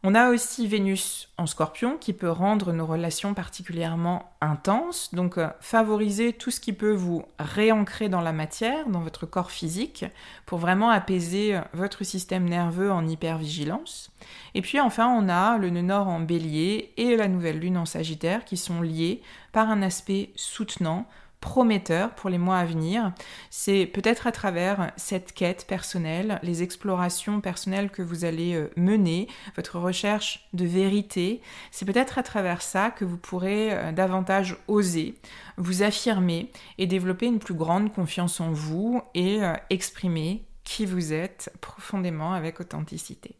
On 0.03 0.15
a 0.15 0.31
aussi 0.31 0.67
Vénus 0.67 1.29
en 1.37 1.45
scorpion 1.45 1.95
qui 1.95 2.13
peut 2.13 2.31
rendre 2.31 2.71
nos 2.73 2.87
relations 2.87 3.35
particulièrement 3.35 4.33
intenses, 4.41 5.13
donc 5.13 5.37
euh, 5.37 5.47
favoriser 5.59 6.33
tout 6.33 6.49
ce 6.49 6.59
qui 6.59 6.73
peut 6.73 6.91
vous 6.91 7.23
réancrer 7.37 8.09
dans 8.09 8.21
la 8.21 8.33
matière, 8.33 8.89
dans 8.89 9.01
votre 9.01 9.27
corps 9.27 9.51
physique, 9.51 10.05
pour 10.47 10.57
vraiment 10.57 10.89
apaiser 10.89 11.55
euh, 11.55 11.61
votre 11.73 12.03
système 12.03 12.49
nerveux 12.49 12.91
en 12.91 13.07
hypervigilance. 13.07 14.09
Et 14.55 14.63
puis 14.63 14.79
enfin, 14.79 15.07
on 15.07 15.29
a 15.29 15.59
le 15.59 15.69
nœud 15.69 15.81
nord 15.81 16.07
en 16.07 16.19
bélier 16.19 16.93
et 16.97 17.15
la 17.15 17.27
nouvelle 17.27 17.59
lune 17.59 17.77
en 17.77 17.85
sagittaire 17.85 18.43
qui 18.43 18.57
sont 18.57 18.81
liés 18.81 19.21
par 19.51 19.69
un 19.69 19.83
aspect 19.83 20.31
soutenant 20.35 21.05
prometteur 21.41 22.11
pour 22.11 22.29
les 22.29 22.37
mois 22.37 22.59
à 22.59 22.65
venir. 22.65 23.11
C'est 23.49 23.85
peut-être 23.85 24.27
à 24.27 24.31
travers 24.31 24.93
cette 24.95 25.33
quête 25.33 25.65
personnelle, 25.67 26.39
les 26.43 26.63
explorations 26.63 27.41
personnelles 27.41 27.89
que 27.89 28.01
vous 28.01 28.23
allez 28.23 28.53
euh, 28.53 28.71
mener, 28.77 29.27
votre 29.55 29.79
recherche 29.79 30.47
de 30.53 30.65
vérité, 30.65 31.41
c'est 31.71 31.85
peut-être 31.85 32.17
à 32.17 32.23
travers 32.23 32.61
ça 32.61 32.91
que 32.91 33.03
vous 33.03 33.17
pourrez 33.17 33.73
euh, 33.73 33.91
davantage 33.91 34.55
oser 34.67 35.15
vous 35.57 35.83
affirmer 35.83 36.49
et 36.77 36.87
développer 36.87 37.25
une 37.25 37.39
plus 37.39 37.53
grande 37.53 37.91
confiance 37.91 38.39
en 38.39 38.51
vous 38.51 39.01
et 39.13 39.43
euh, 39.43 39.53
exprimer 39.69 40.45
qui 40.63 40.85
vous 40.85 41.11
êtes 41.11 41.51
profondément 41.59 42.33
avec 42.33 42.59
authenticité. 42.59 43.35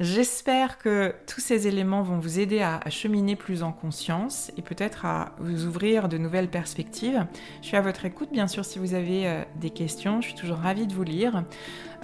J'espère 0.00 0.78
que 0.78 1.14
tous 1.26 1.40
ces 1.40 1.68
éléments 1.68 2.02
vont 2.02 2.18
vous 2.18 2.40
aider 2.40 2.62
à, 2.62 2.80
cheminer 2.88 3.36
plus 3.36 3.62
en 3.62 3.72
conscience 3.72 4.50
et 4.56 4.62
peut-être 4.62 5.04
à 5.04 5.32
vous 5.38 5.66
ouvrir 5.66 6.08
de 6.08 6.18
nouvelles 6.18 6.48
perspectives. 6.48 7.26
Je 7.60 7.68
suis 7.68 7.76
à 7.76 7.82
votre 7.82 8.04
écoute, 8.04 8.30
bien 8.32 8.48
sûr, 8.48 8.64
si 8.64 8.78
vous 8.78 8.94
avez 8.94 9.28
euh, 9.28 9.42
des 9.56 9.70
questions. 9.70 10.20
Je 10.20 10.28
suis 10.28 10.34
toujours 10.34 10.58
ravie 10.58 10.86
de 10.86 10.94
vous 10.94 11.04
lire. 11.04 11.44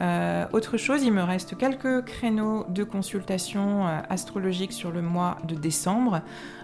Euh, 0.01 0.47
autre 0.53 0.77
chose, 0.77 1.03
il 1.03 1.13
me 1.13 1.23
reste 1.23 1.57
quelques 1.57 2.05
créneaux 2.05 2.67
de 2.69 2.85
consultation 2.85 3.87
euh, 3.87 4.01
astrologique 4.11 4.73
sur 4.73 4.93
le 4.93 5.03
mois 5.03 5.39
de 5.45 5.55
décembre. 5.55 6.21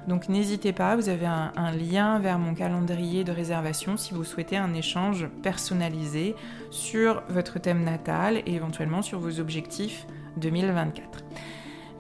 Donc 0.07 0.29
n'hésitez 0.29 0.73
pas, 0.73 0.95
vous 0.95 1.09
avez 1.09 1.27
un, 1.27 1.53
un, 1.57 1.73
lien 1.73 2.19
vers 2.19 2.39
mon 2.39 2.55
calendrier 2.55 3.25
de 3.25 3.33
réservation 3.33 3.97
si 3.97 4.15
vous 4.15 4.25
souhaitez 4.25 4.57
un 4.57 4.75
échange 4.75 5.27
personnalisé 5.43 6.37
sur 6.71 7.23
votre 7.29 7.59
thème 7.59 7.83
natal 7.83 8.43
et 8.47 8.55
éventuellement 8.55 9.03
sur 9.03 9.19
vos 9.19 9.41
objectifs 9.41 10.07
2024. 10.39 11.23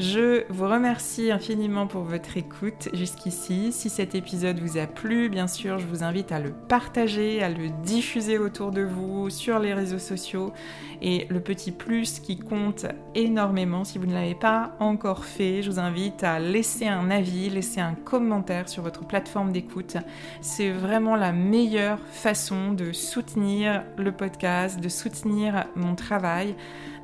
Je 0.00 0.42
vous 0.52 0.64
remercie 0.64 1.30
infiniment 1.30 1.86
pour 1.86 2.02
votre 2.02 2.36
écoute 2.36 2.88
jusqu'ici. 2.94 3.70
Si 3.70 3.88
cet 3.88 4.16
épisode 4.16 4.58
vous 4.58 4.76
a 4.76 4.88
plu, 4.88 5.28
bien 5.28 5.46
sûr, 5.46 5.78
je 5.78 5.86
vous 5.86 6.02
invite 6.02 6.32
à 6.32 6.40
le 6.40 6.50
partager, 6.50 7.44
à 7.44 7.48
le 7.48 7.68
diffuser 7.84 8.36
autour 8.36 8.72
de 8.72 8.82
vous 8.82 9.30
sur 9.30 9.60
les 9.60 9.72
réseaux 9.72 10.00
sociaux. 10.00 10.52
Et 11.00 11.28
le 11.30 11.38
petit 11.38 11.70
plus 11.70 12.18
qui 12.18 12.40
compte 12.40 12.86
énormément, 13.14 13.84
si 13.84 13.98
vous 13.98 14.06
ne 14.06 14.14
l'avez 14.14 14.34
pas 14.34 14.74
encore 14.80 15.24
fait, 15.24 15.62
je 15.62 15.70
vous 15.70 15.78
invite 15.78 16.24
à 16.24 16.40
laisser 16.40 16.88
un 16.88 17.08
avis, 17.12 17.48
laisser 17.48 17.80
un 17.80 17.94
commentaire 17.94 18.68
sur 18.68 18.82
votre 18.82 19.06
plateforme 19.06 19.52
d'écoute. 19.52 19.96
C'est 20.40 20.72
vraiment 20.72 21.14
la 21.14 21.30
meilleure 21.30 22.00
façon 22.10 22.72
de 22.72 22.90
soutenir 22.90 23.84
le 23.96 24.10
podcast, 24.10 24.80
de 24.80 24.88
soutenir 24.88 25.66
mon 25.76 25.94
travail. 25.94 26.56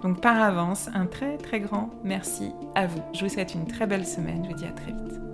Donc 0.03 0.21
par 0.21 0.41
avance, 0.41 0.89
un 0.95 1.07
très 1.07 1.37
très 1.37 1.61
grand 1.61 1.91
merci 2.03 2.53
à 2.81 2.87
vous. 2.87 3.03
Je 3.13 3.25
vous 3.25 3.29
souhaite 3.29 3.55
une 3.55 3.67
très 3.67 3.87
belle 3.87 4.07
semaine. 4.07 4.43
Je 4.45 4.51
vous 4.51 4.57
dis 4.57 4.65
à 4.65 4.73
très 4.73 4.93
vite. 4.93 5.30